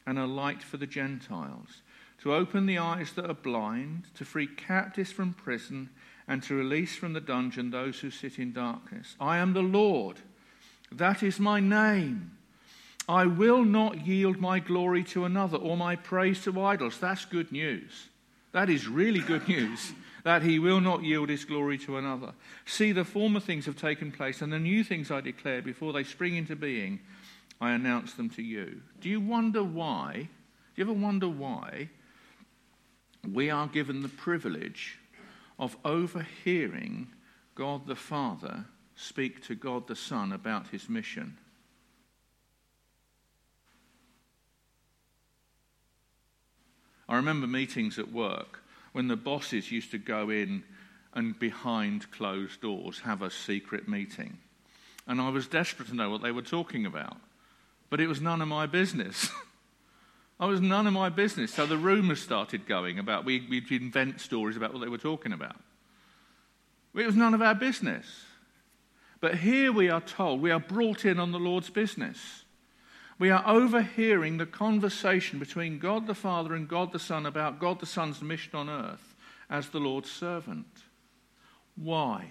and 0.06 0.20
a 0.20 0.24
light 0.24 0.62
for 0.62 0.76
the 0.76 0.86
Gentiles, 0.86 1.82
to 2.22 2.32
open 2.32 2.64
the 2.64 2.78
eyes 2.78 3.12
that 3.14 3.28
are 3.28 3.34
blind, 3.34 4.04
to 4.14 4.24
free 4.24 4.46
captives 4.46 5.10
from 5.10 5.34
prison, 5.34 5.90
and 6.28 6.40
to 6.44 6.54
release 6.54 6.94
from 6.94 7.12
the 7.12 7.20
dungeon 7.20 7.70
those 7.70 7.98
who 7.98 8.10
sit 8.12 8.38
in 8.38 8.52
darkness. 8.52 9.16
I 9.20 9.38
am 9.38 9.52
the 9.52 9.62
Lord. 9.62 10.20
That 10.92 11.22
is 11.22 11.38
my 11.38 11.60
name. 11.60 12.32
I 13.08 13.24
will 13.24 13.64
not 13.64 14.06
yield 14.06 14.38
my 14.38 14.58
glory 14.58 15.02
to 15.04 15.24
another 15.24 15.56
or 15.56 15.76
my 15.76 15.96
praise 15.96 16.42
to 16.44 16.60
idols. 16.60 16.98
That's 16.98 17.24
good 17.24 17.50
news. 17.50 18.08
That 18.52 18.68
is 18.68 18.86
really 18.86 19.20
good 19.20 19.48
news 19.48 19.92
that 20.24 20.42
he 20.42 20.58
will 20.58 20.80
not 20.80 21.04
yield 21.04 21.30
his 21.30 21.44
glory 21.44 21.78
to 21.78 21.96
another. 21.96 22.32
See, 22.66 22.92
the 22.92 23.04
former 23.04 23.40
things 23.40 23.64
have 23.66 23.76
taken 23.76 24.12
place, 24.12 24.42
and 24.42 24.52
the 24.52 24.58
new 24.58 24.84
things 24.84 25.10
I 25.10 25.20
declare 25.22 25.62
before 25.62 25.92
they 25.92 26.04
spring 26.04 26.36
into 26.36 26.56
being, 26.56 27.00
I 27.60 27.72
announce 27.72 28.14
them 28.14 28.28
to 28.30 28.42
you. 28.42 28.82
Do 29.00 29.08
you 29.08 29.20
wonder 29.20 29.62
why? 29.62 30.28
Do 30.74 30.82
you 30.82 30.84
ever 30.84 30.92
wonder 30.92 31.28
why 31.28 31.88
we 33.26 33.50
are 33.50 33.66
given 33.66 34.02
the 34.02 34.08
privilege 34.08 34.98
of 35.58 35.76
overhearing 35.84 37.08
God 37.54 37.86
the 37.86 37.96
Father 37.96 38.66
speak 38.98 39.46
to 39.46 39.54
God 39.54 39.86
the 39.86 39.96
Son 39.96 40.32
about 40.32 40.68
his 40.68 40.88
mission? 40.88 41.38
I 47.08 47.16
remember 47.16 47.46
meetings 47.46 47.98
at 47.98 48.12
work 48.12 48.62
when 48.92 49.08
the 49.08 49.16
bosses 49.16 49.70
used 49.72 49.92
to 49.92 49.98
go 49.98 50.30
in 50.30 50.64
and 51.14 51.38
behind 51.38 52.10
closed 52.10 52.60
doors 52.60 53.00
have 53.00 53.22
a 53.22 53.30
secret 53.30 53.88
meeting. 53.88 54.38
And 55.06 55.20
I 55.20 55.30
was 55.30 55.46
desperate 55.46 55.88
to 55.88 55.94
know 55.94 56.10
what 56.10 56.22
they 56.22 56.32
were 56.32 56.42
talking 56.42 56.84
about. 56.84 57.16
But 57.88 58.00
it 58.00 58.08
was 58.08 58.20
none 58.20 58.42
of 58.42 58.48
my 58.48 58.66
business. 58.66 59.30
I 60.40 60.46
was 60.46 60.60
none 60.60 60.86
of 60.86 60.92
my 60.92 61.08
business. 61.08 61.54
So 61.54 61.66
the 61.66 61.78
rumours 61.78 62.20
started 62.20 62.66
going 62.66 62.98
about, 62.98 63.24
we, 63.24 63.46
we'd 63.48 63.70
invent 63.72 64.20
stories 64.20 64.56
about 64.56 64.74
what 64.74 64.82
they 64.82 64.88
were 64.88 64.98
talking 64.98 65.32
about. 65.32 65.56
It 66.94 67.06
was 67.06 67.16
none 67.16 67.32
of 67.32 67.40
our 67.40 67.54
business. 67.54 68.06
But 69.20 69.36
here 69.36 69.72
we 69.72 69.90
are 69.90 70.00
told, 70.00 70.40
we 70.40 70.50
are 70.50 70.60
brought 70.60 71.04
in 71.04 71.18
on 71.18 71.32
the 71.32 71.38
Lord's 71.38 71.70
business. 71.70 72.44
We 73.18 73.30
are 73.30 73.42
overhearing 73.46 74.36
the 74.36 74.46
conversation 74.46 75.40
between 75.40 75.80
God 75.80 76.06
the 76.06 76.14
Father 76.14 76.54
and 76.54 76.68
God 76.68 76.92
the 76.92 77.00
Son 77.00 77.26
about 77.26 77.58
God 77.58 77.80
the 77.80 77.86
Son's 77.86 78.22
mission 78.22 78.54
on 78.54 78.70
earth 78.70 79.16
as 79.50 79.70
the 79.70 79.80
Lord's 79.80 80.10
servant. 80.10 80.84
Why? 81.74 82.30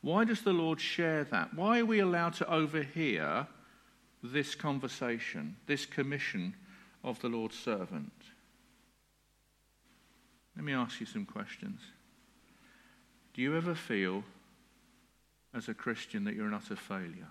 Why 0.00 0.24
does 0.24 0.42
the 0.42 0.52
Lord 0.52 0.80
share 0.80 1.24
that? 1.24 1.54
Why 1.54 1.80
are 1.80 1.86
we 1.86 2.00
allowed 2.00 2.34
to 2.34 2.52
overhear 2.52 3.46
this 4.22 4.54
conversation, 4.54 5.56
this 5.66 5.86
commission 5.86 6.56
of 7.04 7.20
the 7.20 7.28
Lord's 7.28 7.58
servant? 7.58 8.12
Let 10.56 10.64
me 10.64 10.72
ask 10.72 10.98
you 10.98 11.06
some 11.06 11.24
questions. 11.24 11.80
Do 13.34 13.42
you 13.42 13.56
ever 13.56 13.76
feel, 13.76 14.24
as 15.54 15.68
a 15.68 15.74
Christian, 15.74 16.24
that 16.24 16.34
you're 16.34 16.46
an 16.46 16.54
utter 16.54 16.76
failure? 16.76 17.28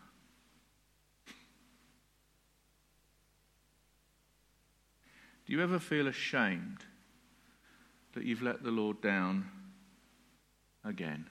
Do 5.46 5.54
you 5.54 5.64
ever 5.64 5.80
feel 5.80 6.08
ashamed 6.08 6.80
that 8.14 8.26
you've 8.26 8.42
let 8.42 8.64
the 8.64 8.72
Lord 8.72 9.00
down 9.02 9.50
again? 10.84 11.26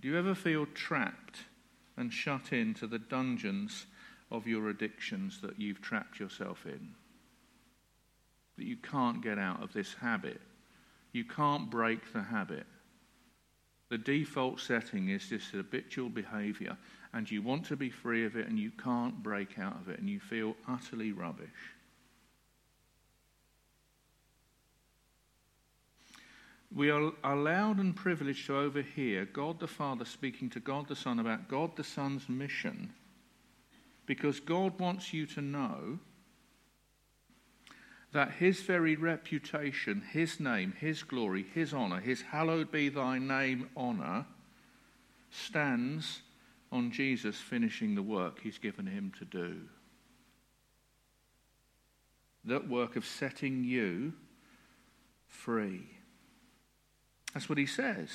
Do 0.00 0.08
you 0.08 0.18
ever 0.18 0.34
feel 0.34 0.66
trapped 0.74 1.38
and 1.96 2.12
shut 2.12 2.52
into 2.52 2.86
the 2.86 2.98
dungeons 2.98 3.86
of 4.30 4.46
your 4.46 4.68
addictions 4.68 5.40
that 5.40 5.58
you've 5.58 5.80
trapped 5.80 6.20
yourself 6.20 6.66
in? 6.66 6.90
That 8.58 8.66
you 8.66 8.76
can't 8.76 9.22
get 9.22 9.38
out 9.38 9.62
of 9.62 9.72
this 9.72 9.94
habit. 9.94 10.42
You 11.12 11.24
can't 11.24 11.70
break 11.70 12.12
the 12.12 12.22
habit. 12.22 12.66
The 13.94 13.98
default 13.98 14.58
setting 14.58 15.10
is 15.10 15.30
this 15.30 15.50
habitual 15.50 16.08
behavior, 16.08 16.76
and 17.12 17.30
you 17.30 17.42
want 17.42 17.64
to 17.66 17.76
be 17.76 17.90
free 17.90 18.24
of 18.24 18.34
it, 18.34 18.48
and 18.48 18.58
you 18.58 18.72
can't 18.72 19.22
break 19.22 19.56
out 19.56 19.76
of 19.76 19.88
it, 19.88 20.00
and 20.00 20.10
you 20.10 20.18
feel 20.18 20.56
utterly 20.66 21.12
rubbish. 21.12 21.48
we 26.74 26.90
are 26.90 27.12
allowed 27.22 27.78
and 27.78 27.94
privileged 27.94 28.46
to 28.46 28.56
overhear 28.56 29.26
God 29.26 29.60
the 29.60 29.68
Father 29.68 30.04
speaking 30.04 30.50
to 30.50 30.58
God 30.58 30.88
the 30.88 30.96
Son 30.96 31.20
about 31.20 31.46
God 31.46 31.76
the 31.76 31.84
Son's 31.84 32.28
mission 32.28 32.92
because 34.06 34.40
God 34.40 34.76
wants 34.80 35.12
you 35.12 35.24
to 35.26 35.40
know 35.40 36.00
that 38.14 38.30
his 38.30 38.60
very 38.60 38.94
reputation, 38.94 40.00
his 40.12 40.38
name, 40.38 40.72
his 40.78 41.02
glory, 41.02 41.44
his 41.52 41.74
honour, 41.74 41.98
his 41.98 42.22
hallowed 42.22 42.70
be 42.70 42.88
thy 42.88 43.18
name 43.18 43.68
honour 43.76 44.24
stands 45.30 46.20
on 46.70 46.92
Jesus 46.92 47.36
finishing 47.36 47.96
the 47.96 48.02
work 48.02 48.38
he's 48.40 48.58
given 48.58 48.86
him 48.86 49.12
to 49.18 49.24
do. 49.24 49.56
That 52.44 52.68
work 52.68 52.94
of 52.94 53.04
setting 53.04 53.64
you 53.64 54.12
free. 55.26 55.82
That's 57.32 57.48
what 57.48 57.58
he 57.58 57.66
says. 57.66 58.10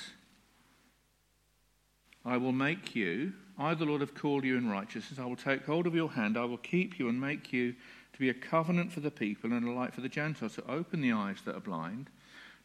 I 2.24 2.38
will 2.38 2.52
make 2.52 2.96
you, 2.96 3.34
I, 3.58 3.74
the 3.74 3.84
Lord, 3.84 4.00
have 4.00 4.14
called 4.14 4.44
you 4.44 4.56
in 4.56 4.70
righteousness. 4.70 5.18
I 5.18 5.26
will 5.26 5.36
take 5.36 5.66
hold 5.66 5.86
of 5.86 5.94
your 5.94 6.10
hand. 6.10 6.38
I 6.38 6.46
will 6.46 6.56
keep 6.56 6.98
you 6.98 7.10
and 7.10 7.20
make 7.20 7.52
you 7.52 7.74
to 8.20 8.26
be 8.26 8.28
a 8.28 8.34
covenant 8.34 8.92
for 8.92 9.00
the 9.00 9.10
people 9.10 9.50
and 9.50 9.66
a 9.66 9.70
light 9.70 9.94
for 9.94 10.02
the 10.02 10.08
Gentiles, 10.08 10.54
to 10.54 10.70
open 10.70 11.00
the 11.00 11.12
eyes 11.12 11.38
that 11.46 11.56
are 11.56 11.60
blind, 11.60 12.10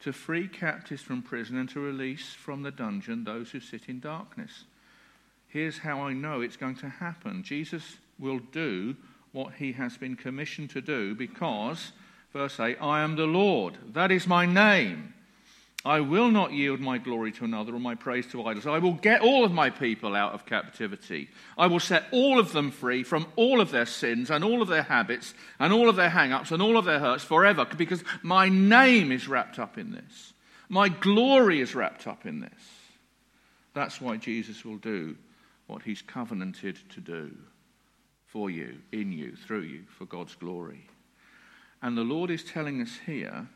to 0.02 0.12
free 0.12 0.50
captives 0.50 1.02
from 1.02 1.22
prison, 1.22 1.56
and 1.56 1.70
to 1.70 1.80
release 1.80 2.34
from 2.34 2.62
the 2.62 2.72
dungeon 2.72 3.24
those 3.24 3.52
who 3.52 3.62
sit 3.62 3.88
in 3.88 4.02
darkness. 4.02 4.66
Here's 5.48 5.78
how 5.78 6.02
I 6.02 6.12
know 6.12 6.42
it's 6.42 6.58
going 6.58 6.76
to 6.78 6.90
happen 6.90 7.42
Jesus 7.42 7.96
will 8.20 8.40
do 8.52 8.98
what 9.32 9.54
he 9.54 9.72
has 9.72 9.96
been 9.96 10.18
commissioned 10.18 10.72
to 10.72 10.82
do 10.82 11.16
because, 11.16 11.94
verse 12.34 12.60
8, 12.60 12.78
I 12.82 13.00
am 13.00 13.16
the 13.16 13.26
Lord. 13.26 13.78
That 13.94 14.12
is 14.12 14.28
my 14.28 14.46
name. 14.46 15.14
I 15.86 16.00
will 16.00 16.32
not 16.32 16.52
yield 16.52 16.80
my 16.80 16.98
glory 16.98 17.32
to 17.34 17.46
another 17.46 17.76
or 17.76 17.80
my 17.80 17.94
praise 17.94 18.26
to 18.32 18.44
idols. 18.44 18.66
I 18.66 18.80
will 18.80 18.94
get 18.94 19.22
all 19.22 19.46
of 19.46 19.52
my 19.52 19.70
people 19.70 20.16
out 20.16 20.34
of 20.34 20.48
captivity. 20.48 21.30
I 21.60 21.68
will 21.68 21.80
set 21.80 22.06
all 22.12 22.40
of 22.40 22.54
them 22.54 22.72
free 22.72 23.04
from 23.04 23.28
all 23.36 23.62
of 23.62 23.70
their 23.70 23.86
sins 23.86 24.32
and 24.32 24.44
all 24.44 24.64
of 24.64 24.68
their 24.68 24.82
habits 24.82 25.36
and 25.60 25.72
all 25.72 25.88
of 25.88 25.96
their 25.96 26.10
hang 26.10 26.32
ups 26.32 26.50
and 26.50 26.60
all 26.60 26.78
of 26.78 26.86
their 26.86 26.98
hurts 26.98 27.24
forever 27.24 27.68
because 27.78 28.04
my 28.24 28.50
name 28.50 29.12
is 29.12 29.28
wrapped 29.28 29.60
up 29.60 29.78
in 29.78 29.92
this. 29.92 30.34
My 30.70 30.90
glory 30.90 31.62
is 31.62 31.76
wrapped 31.76 32.08
up 32.08 32.26
in 32.26 32.40
this. 32.40 32.52
That's 33.76 34.02
why 34.02 34.18
Jesus 34.18 34.66
will 34.66 34.78
do 34.78 35.16
what 35.68 35.84
he's 35.84 36.02
covenanted 36.02 36.80
to 36.90 37.00
do 37.00 37.32
for 38.26 38.50
you, 38.50 38.78
in 38.92 39.12
you, 39.12 39.36
through 39.36 39.62
you, 39.62 39.84
for 39.88 40.06
God's 40.06 40.34
glory. 40.34 40.88
And 41.84 41.96
the 41.96 42.02
Lord 42.02 42.32
is 42.32 42.44
telling 42.44 42.82
us 42.82 42.98
here 43.06 43.48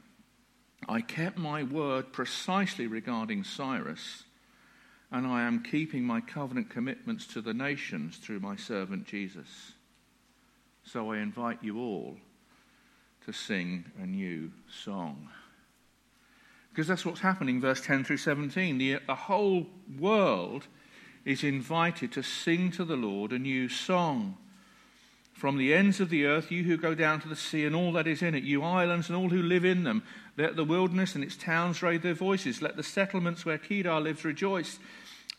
I 0.87 1.01
kept 1.01 1.37
my 1.37 1.63
word 1.63 2.13
precisely 2.13 2.87
regarding 2.87 3.43
Cyrus, 3.43 4.23
and 5.11 5.27
I 5.27 5.43
am 5.43 5.63
keeping 5.63 6.03
my 6.03 6.21
covenant 6.21 6.69
commitments 6.69 7.27
to 7.27 7.41
the 7.41 7.53
nations 7.53 8.17
through 8.17 8.39
my 8.39 8.55
servant 8.55 9.05
Jesus. 9.05 9.73
So 10.83 11.11
I 11.11 11.17
invite 11.17 11.59
you 11.61 11.79
all 11.79 12.17
to 13.25 13.33
sing 13.33 13.85
a 14.01 14.05
new 14.05 14.51
song. 14.83 15.29
Because 16.69 16.87
that's 16.87 17.05
what's 17.05 17.19
happening, 17.19 17.59
verse 17.59 17.81
10 17.81 18.03
through 18.03 18.17
17. 18.17 18.77
The, 18.77 18.99
the 19.05 19.15
whole 19.15 19.67
world 19.99 20.67
is 21.25 21.43
invited 21.43 22.11
to 22.13 22.23
sing 22.23 22.71
to 22.71 22.85
the 22.85 22.95
Lord 22.95 23.31
a 23.31 23.39
new 23.39 23.67
song. 23.67 24.37
From 25.33 25.57
the 25.57 25.73
ends 25.73 25.99
of 25.99 26.09
the 26.09 26.25
earth, 26.25 26.51
you 26.51 26.63
who 26.63 26.77
go 26.77 26.95
down 26.95 27.21
to 27.21 27.27
the 27.27 27.35
sea 27.35 27.65
and 27.65 27.75
all 27.75 27.93
that 27.93 28.07
is 28.07 28.21
in 28.21 28.35
it, 28.35 28.43
you 28.43 28.63
islands 28.63 29.09
and 29.09 29.17
all 29.17 29.29
who 29.29 29.41
live 29.41 29.63
in 29.63 29.83
them, 29.83 30.03
let 30.39 30.56
the 30.56 30.63
wilderness 30.63 31.15
and 31.15 31.23
its 31.23 31.36
towns 31.36 31.84
raise 31.84 31.99
their 31.99 32.13
voices. 32.13 32.62
Let 32.62 32.78
the 32.78 32.84
settlements 32.84 33.45
where 33.45 33.58
Kedar 33.58 33.99
lives 33.99 34.23
rejoice. 34.23 34.80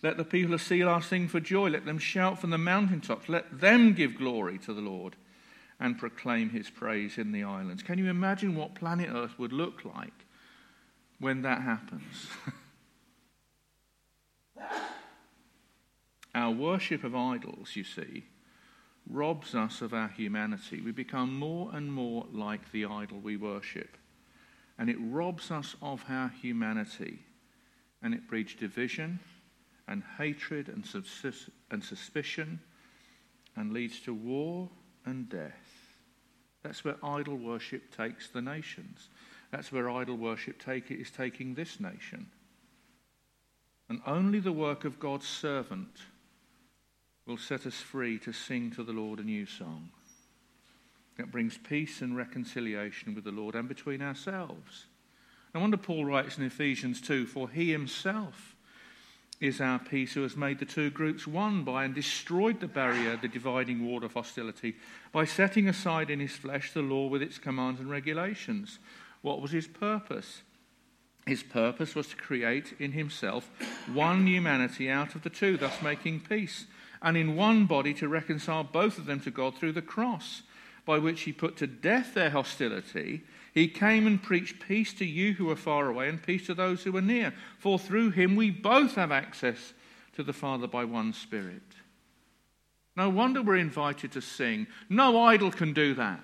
Let 0.02 0.18
the 0.18 0.24
people 0.24 0.52
of 0.52 0.60
Sela 0.60 1.02
sing 1.02 1.26
for 1.26 1.40
joy. 1.40 1.70
Let 1.70 1.86
them 1.86 1.98
shout 1.98 2.38
from 2.38 2.50
the 2.50 2.58
mountaintops. 2.58 3.26
Let 3.26 3.60
them 3.60 3.94
give 3.94 4.18
glory 4.18 4.58
to 4.58 4.74
the 4.74 4.82
Lord 4.82 5.16
and 5.80 5.96
proclaim 5.98 6.50
his 6.50 6.68
praise 6.68 7.16
in 7.16 7.32
the 7.32 7.44
islands. 7.44 7.82
Can 7.82 7.96
you 7.96 8.10
imagine 8.10 8.54
what 8.54 8.74
planet 8.74 9.08
Earth 9.10 9.38
would 9.38 9.54
look 9.54 9.86
like 9.86 10.26
when 11.18 11.40
that 11.42 11.62
happens? 11.62 12.26
Our 16.34 16.50
worship 16.50 17.04
of 17.04 17.16
idols, 17.16 17.74
you 17.74 17.84
see, 17.84 18.24
robs 19.08 19.54
us 19.54 19.80
of 19.80 19.94
our 19.94 20.08
humanity. 20.08 20.82
We 20.82 20.92
become 20.92 21.34
more 21.34 21.70
and 21.72 21.90
more 21.90 22.26
like 22.30 22.70
the 22.70 22.84
idol 22.84 23.18
we 23.18 23.38
worship. 23.38 23.96
And 24.80 24.88
it 24.88 24.96
robs 24.98 25.50
us 25.50 25.76
of 25.82 26.02
our 26.08 26.32
humanity. 26.40 27.18
And 28.02 28.14
it 28.14 28.26
breeds 28.26 28.54
division 28.54 29.20
and 29.86 30.02
hatred 30.16 30.68
and, 30.68 30.86
subsist- 30.86 31.50
and 31.70 31.84
suspicion 31.84 32.60
and 33.56 33.74
leads 33.74 34.00
to 34.00 34.14
war 34.14 34.70
and 35.04 35.28
death. 35.28 35.52
That's 36.62 36.82
where 36.82 36.96
idol 37.04 37.36
worship 37.36 37.94
takes 37.94 38.30
the 38.30 38.40
nations. 38.40 39.10
That's 39.50 39.70
where 39.70 39.90
idol 39.90 40.16
worship 40.16 40.58
take, 40.58 40.90
is 40.90 41.10
taking 41.10 41.54
this 41.54 41.78
nation. 41.78 42.30
And 43.90 44.00
only 44.06 44.40
the 44.40 44.50
work 44.50 44.86
of 44.86 44.98
God's 44.98 45.28
servant 45.28 45.98
will 47.26 47.36
set 47.36 47.66
us 47.66 47.74
free 47.74 48.18
to 48.20 48.32
sing 48.32 48.70
to 48.70 48.82
the 48.82 48.92
Lord 48.92 49.18
a 49.18 49.24
new 49.24 49.44
song 49.44 49.90
that 51.20 51.30
brings 51.30 51.58
peace 51.58 52.00
and 52.00 52.16
reconciliation 52.16 53.14
with 53.14 53.24
the 53.24 53.30
Lord 53.30 53.54
and 53.54 53.68
between 53.68 54.00
ourselves. 54.00 54.86
No 55.54 55.60
wonder 55.60 55.76
Paul 55.76 56.06
writes 56.06 56.38
in 56.38 56.44
Ephesians 56.44 57.00
2 57.00 57.26
For 57.26 57.48
he 57.48 57.70
himself 57.70 58.56
is 59.38 59.60
our 59.60 59.78
peace, 59.78 60.14
who 60.14 60.22
has 60.22 60.36
made 60.36 60.58
the 60.58 60.64
two 60.64 60.90
groups 60.90 61.26
one 61.26 61.62
by 61.62 61.84
and 61.84 61.94
destroyed 61.94 62.60
the 62.60 62.66
barrier, 62.66 63.16
the 63.16 63.28
dividing 63.28 63.86
wall 63.86 64.04
of 64.04 64.14
hostility, 64.14 64.76
by 65.12 65.24
setting 65.24 65.68
aside 65.68 66.10
in 66.10 66.20
his 66.20 66.36
flesh 66.36 66.72
the 66.72 66.82
law 66.82 67.06
with 67.06 67.22
its 67.22 67.38
commands 67.38 67.80
and 67.80 67.90
regulations. 67.90 68.78
What 69.22 69.42
was 69.42 69.50
his 69.50 69.66
purpose? 69.66 70.42
His 71.26 71.42
purpose 71.42 71.94
was 71.94 72.08
to 72.08 72.16
create 72.16 72.74
in 72.78 72.92
himself 72.92 73.50
one 73.92 74.26
humanity 74.26 74.90
out 74.90 75.14
of 75.14 75.22
the 75.22 75.30
two, 75.30 75.58
thus 75.58 75.82
making 75.82 76.20
peace 76.20 76.66
and 77.02 77.16
in 77.16 77.36
one 77.36 77.66
body 77.66 77.94
to 77.94 78.08
reconcile 78.08 78.64
both 78.64 78.98
of 78.98 79.06
them 79.06 79.20
to 79.20 79.30
God 79.30 79.56
through 79.56 79.72
the 79.72 79.82
cross, 79.82 80.42
by 80.90 80.98
which 80.98 81.20
he 81.20 81.32
put 81.32 81.56
to 81.56 81.68
death 81.68 82.14
their 82.14 82.30
hostility. 82.30 83.22
He 83.54 83.68
came 83.68 84.08
and 84.08 84.20
preached 84.20 84.58
peace 84.58 84.92
to 84.94 85.04
you 85.04 85.34
who 85.34 85.48
are 85.48 85.54
far 85.54 85.86
away 85.86 86.08
and 86.08 86.20
peace 86.20 86.46
to 86.46 86.54
those 86.54 86.82
who 86.82 86.96
are 86.96 87.00
near. 87.00 87.32
For 87.60 87.78
through 87.78 88.10
him 88.10 88.34
we 88.34 88.50
both 88.50 88.96
have 88.96 89.12
access 89.12 89.72
to 90.14 90.24
the 90.24 90.32
Father 90.32 90.66
by 90.66 90.84
one 90.84 91.12
Spirit. 91.12 91.62
No 92.96 93.08
wonder 93.08 93.40
we're 93.40 93.58
invited 93.58 94.10
to 94.10 94.20
sing. 94.20 94.66
No 94.88 95.22
idol 95.22 95.52
can 95.52 95.72
do 95.72 95.94
that. 95.94 96.22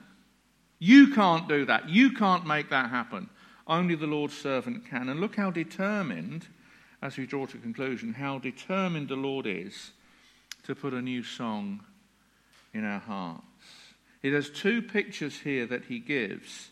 You 0.81 1.15
can't 1.15 1.49
do 1.49 1.65
that. 1.67 1.89
You 1.89 2.11
can't 2.11 2.45
make 2.45 2.69
that 2.71 2.91
happen. 2.91 3.31
Only 3.69 3.95
the 3.95 4.09
Lord's 4.09 4.37
servant 4.37 4.85
can. 4.91 5.09
And 5.09 5.21
look 5.21 5.37
how 5.37 5.53
determined, 5.53 6.45
as 7.03 7.17
we 7.17 7.25
draw 7.25 7.47
to 7.47 7.59
conclusion, 7.59 8.15
how 8.15 8.41
determined 8.41 9.11
the 9.11 9.15
Lord 9.15 9.47
is 9.47 9.93
to 10.65 10.75
put 10.75 10.93
a 10.93 11.01
new 11.01 11.23
song 11.23 11.85
in 12.75 12.85
our 12.85 12.99
hearts. 12.99 13.45
He 14.27 14.33
has 14.33 14.51
two 14.51 14.83
pictures 14.83 15.39
here 15.39 15.67
that 15.67 15.85
he 15.85 16.01
gives 16.01 16.71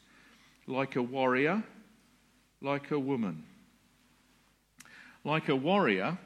like 0.67 0.97
a 0.97 1.03
warrior, 1.03 1.62
like 2.61 2.90
a 2.90 2.99
woman. 2.99 3.45
Like 5.23 5.49
a 5.49 5.55
warrior, 5.55 6.19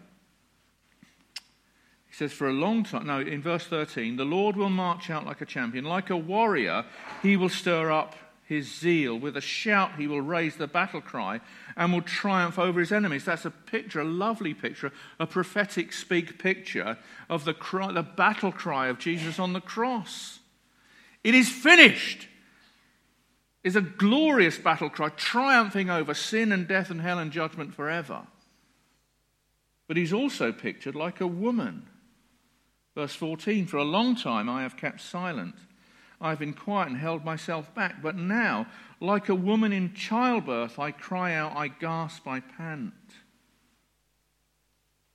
he 1.35 2.15
says, 2.15 2.33
for 2.33 2.49
a 2.49 2.53
long 2.55 2.83
time, 2.83 3.07
no, 3.07 3.21
in 3.21 3.43
verse 3.43 3.67
13, 3.67 4.17
the 4.17 4.25
Lord 4.25 4.57
will 4.57 4.71
march 4.71 5.11
out 5.11 5.27
like 5.27 5.43
a 5.43 5.45
champion. 5.45 5.85
Like 5.85 6.09
a 6.09 6.17
warrior, 6.17 6.87
he 7.21 7.37
will 7.37 7.51
stir 7.51 7.91
up 7.91 8.15
his 8.47 8.75
zeal. 8.75 9.19
With 9.19 9.37
a 9.37 9.43
shout, 9.43 9.97
he 9.99 10.07
will 10.07 10.23
raise 10.23 10.57
the 10.57 10.67
battle 10.67 11.03
cry 11.03 11.43
and 11.77 11.93
will 11.93 12.01
triumph 12.01 12.59
over 12.59 12.81
his 12.81 12.91
enemies. 12.91 13.27
That's 13.27 13.45
a 13.45 13.51
picture, 13.51 14.01
a 14.01 14.05
lovely 14.05 14.55
picture, 14.55 14.93
a 15.21 15.27
prophetic 15.27 15.93
speak 15.93 16.39
picture 16.39 16.97
of 17.29 17.45
the, 17.45 17.53
cry, 17.53 17.93
the 17.93 18.03
battle 18.03 18.51
cry 18.51 18.89
of 18.89 18.99
Jesus 18.99 19.39
on 19.39 19.53
the 19.53 19.61
cross. 19.61 20.38
It 21.25 21.35
is 21.35 21.49
finished 21.49 22.29
is 23.65 23.77
a 23.77 23.81
glorious 23.81 24.57
battle 24.57 24.89
cry, 24.89 25.09
triumphing 25.11 25.91
over 25.91 26.15
sin 26.15 26.53
and 26.53 26.67
death 26.67 26.91
and 26.91 27.01
hell 27.01 27.19
and 27.19 27.33
judgment 27.33 27.75
forever. 27.75 28.27
But 29.87 29.97
he's 29.97 30.13
also 30.13 30.53
pictured 30.53 30.95
like 30.95 31.21
a 31.21 31.27
woman. 31.27 31.87
Verse 32.95 33.15
14 33.15 33.67
For 33.67 33.79
a 33.79 33.85
long 33.85 34.17
time 34.17 34.49
I 34.49 34.63
have 34.63 34.77
kept 34.77 35.01
silent. 35.01 35.55
I 36.21 36.31
have 36.31 36.39
been 36.39 36.55
quiet 36.55 36.89
and 36.89 36.97
held 36.97 37.25
myself 37.25 37.73
back. 37.75 38.03
But 38.03 38.17
now, 38.17 38.67
like 39.01 39.29
a 39.29 39.35
woman 39.35 39.73
in 39.73 39.95
childbirth, 39.95 40.79
I 40.79 40.91
cry 40.91 41.35
out, 41.35 41.57
I 41.57 41.69
gasp, 41.69 42.27
I 42.27 42.41
pant. 42.41 42.93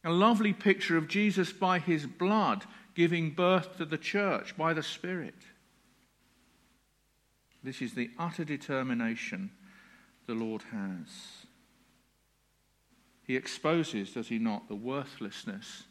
A 0.06 0.12
lovely 0.12 0.54
picture 0.54 0.98
of 0.98 1.08
Jesus 1.08 1.52
by 1.52 1.80
his 1.80 2.06
blood 2.06 2.66
giving 2.94 3.32
birth 3.32 3.78
to 3.78 3.86
the 3.86 3.98
church 3.98 4.56
by 4.56 4.74
the 4.74 4.84
Spirit. 4.84 5.36
This 7.64 7.82
is 7.82 7.94
the 7.94 8.12
utter 8.20 8.44
determination 8.44 9.52
the 10.28 10.34
Lord 10.34 10.64
has. 10.72 11.46
He 13.26 13.36
exposes, 13.38 14.12
does 14.12 14.28
he 14.28 14.38
not, 14.38 14.68
the 14.68 14.76
worthlessness 14.76 15.84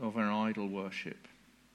of 0.00 0.16
our 0.16 0.30
idol 0.30 0.68
worship. 0.68 1.28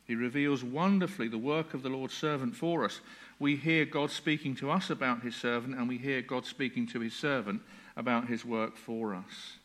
He 0.06 0.15
reveals 0.15 0.63
wonderfully 0.63 1.28
the 1.28 1.38
work 1.38 1.74
of 1.74 1.84
the 1.84 1.89
Lord's 1.89 2.13
servant 2.13 2.56
for 2.56 2.84
us. 2.84 3.02
We 3.39 3.56
hear 3.56 3.86
God 3.86 4.12
speaking 4.12 4.56
to 4.56 4.72
us 4.72 4.89
about 4.89 5.22
his 5.22 5.36
servant, 5.36 5.76
and 5.76 5.88
we 5.88 5.98
hear 5.98 6.22
God 6.22 6.45
speaking 6.45 6.88
to 6.88 7.00
his 7.00 7.13
servant 7.13 7.62
about 7.95 8.28
his 8.28 8.43
work 8.43 8.76
for 8.76 9.13
us. 9.13 9.58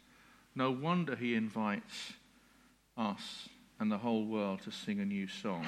No 0.54 0.70
wonder 0.70 1.16
he 1.16 1.34
invites 1.34 2.12
us 2.96 3.48
and 3.80 3.90
the 3.90 3.98
whole 3.98 4.24
world 4.24 4.62
to 4.62 4.70
sing 4.70 5.00
a 5.00 5.04
new 5.04 5.26
song 5.26 5.66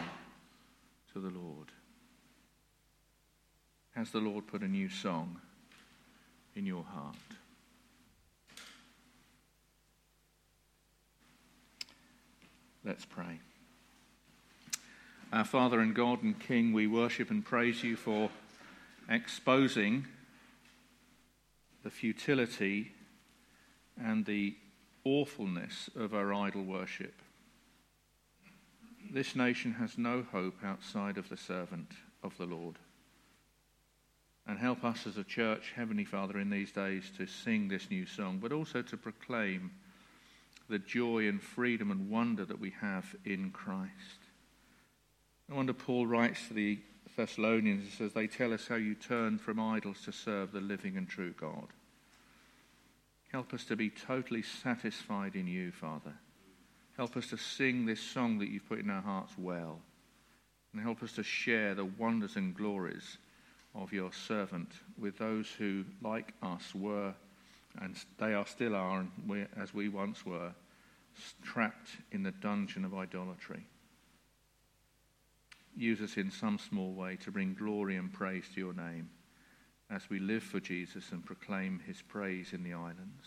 to 1.13 1.21
the 1.21 1.31
Lord. 1.31 1.73
Has 3.97 4.11
the 4.11 4.19
Lord 4.19 4.47
put 4.47 4.61
a 4.61 4.69
new 4.69 4.91
song 4.91 5.41
in 6.55 6.67
your 6.67 6.85
heart? 6.85 7.17
Let's 12.85 13.07
pray. 13.07 13.41
Our 15.33 15.47
Father 15.47 15.81
and 15.81 15.95
God 15.95 16.23
and 16.23 16.39
King, 16.39 16.75
we 16.75 16.87
worship 16.87 17.31
and 17.31 17.43
praise 17.43 17.83
you 17.83 17.97
for 17.97 18.29
exposing 19.09 20.05
the 21.83 21.91
futility 21.91 22.93
and 23.99 24.27
the 24.27 24.57
awfulness 25.05 25.89
of 25.97 26.13
our 26.13 26.35
idol 26.35 26.65
worship. 26.65 27.15
This 29.11 29.35
nation 29.35 29.73
has 29.73 29.97
no 29.97 30.27
hope 30.33 30.57
outside 30.63 31.17
of 31.17 31.31
the 31.31 31.39
servant 31.39 31.93
of 32.23 32.37
the 32.37 32.45
Lord. 32.45 32.77
And 34.49 34.59
help 34.59 34.85
us 34.85 35.07
as 35.07 35.17
a 35.17 35.25
church, 35.25 35.73
Heavenly 35.75 36.05
Father, 36.05 36.39
in 36.39 36.51
these 36.51 36.71
days 36.71 37.11
to 37.17 37.27
sing 37.27 37.69
this 37.69 37.91
new 37.91 38.07
song, 38.07 38.39
but 38.41 38.53
also 38.53 38.81
to 38.83 38.97
proclaim 38.97 39.73
the 40.69 40.79
joy 40.79 41.29
and 41.29 41.43
freedom 41.43 41.91
and 41.91 42.11
wonder 42.11 42.45
that 42.45 42.61
we 42.61 42.73
have 42.81 43.15
in 43.25 43.51
Christ. 43.51 43.91
No 45.49 45.57
wonder 45.57 45.73
Paul 45.73 46.07
writes 46.07 46.49
to 46.49 46.55
the 46.55 46.79
Thessalonians 47.17 47.85
and 47.85 47.93
says, 47.93 48.13
They 48.13 48.27
tell 48.27 48.53
us 48.53 48.69
how 48.69 48.77
you 48.77 48.95
turned 48.95 49.41
from 49.41 49.59
idols 49.59 50.03
to 50.05 50.13
serve 50.13 50.53
the 50.53 50.61
living 50.61 50.97
and 50.97 51.09
true 51.09 51.35
God. 51.39 51.69
Help 53.33 53.53
us 53.55 53.65
to 53.65 53.77
be 53.77 53.91
totally 53.91 54.43
satisfied 54.43 55.35
in 55.35 55.47
you, 55.47 55.73
Father. 55.73 56.15
Help 56.97 57.17
us 57.17 57.29
to 57.29 57.37
sing 57.37 57.85
this 57.85 58.01
song 58.01 58.39
that 58.39 58.49
you've 58.49 58.69
put 58.69 58.79
in 58.79 58.91
our 58.91 59.03
hearts 59.03 59.33
well. 59.37 59.81
And 60.73 60.83
help 60.83 61.03
us 61.03 61.13
to 61.13 61.23
share 61.23 61.75
the 61.75 61.85
wonders 61.85 62.37
and 62.37 62.55
glories 62.55 63.19
of 63.77 63.93
your 63.93 64.13
servant 64.13 64.71
with 64.99 65.19
those 65.19 65.49
who, 65.51 65.85
like 66.03 66.33
us, 66.43 66.75
were, 66.75 67.15
and 67.81 67.97
they 68.19 68.35
are 68.35 68.47
still 68.47 68.75
are, 68.75 69.01
and 69.01 69.11
we, 69.29 69.45
as 69.61 69.75
we 69.75 69.89
once 69.89 70.25
were, 70.25 70.53
trapped 71.43 71.91
in 72.13 72.23
the 72.23 72.31
dungeon 72.31 72.85
of 72.85 72.95
idolatry. 72.95 73.67
Use 75.77 76.01
us 76.01 76.17
in 76.17 76.31
some 76.31 76.59
small 76.59 76.93
way 76.93 77.17
to 77.17 77.31
bring 77.31 77.55
glory 77.55 77.97
and 77.97 78.13
praise 78.13 78.45
to 78.55 78.61
your 78.61 78.73
name 78.73 79.11
as 79.91 80.09
we 80.09 80.19
live 80.19 80.43
for 80.43 80.59
Jesus 80.59 81.13
and 81.13 81.25
proclaim 81.25 81.81
his 81.87 82.03
praise 82.03 82.53
in 82.53 82.65
the 82.65 82.73
islands. 82.73 83.27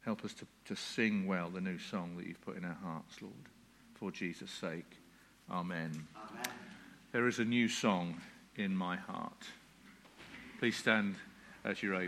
Help 0.00 0.24
us 0.24 0.32
to, 0.34 0.46
to 0.64 0.74
sing 0.74 1.26
well 1.26 1.50
the 1.50 1.60
new 1.60 1.78
song 1.78 2.16
that 2.16 2.26
you've 2.26 2.40
put 2.40 2.56
in 2.56 2.64
our 2.64 2.78
hearts, 2.82 3.20
Lord, 3.20 3.34
for 3.94 4.10
Jesus' 4.10 4.50
sake. 4.50 4.90
Amen. 5.50 6.06
Amen. 6.16 6.52
There 7.12 7.26
is 7.26 7.38
a 7.38 7.44
new 7.44 7.68
song 7.68 8.20
in 8.58 8.76
my 8.76 8.96
heart. 8.96 9.46
Please 10.58 10.76
stand 10.76 11.14
as 11.64 11.82
you're 11.82 11.94
able. 11.94 12.04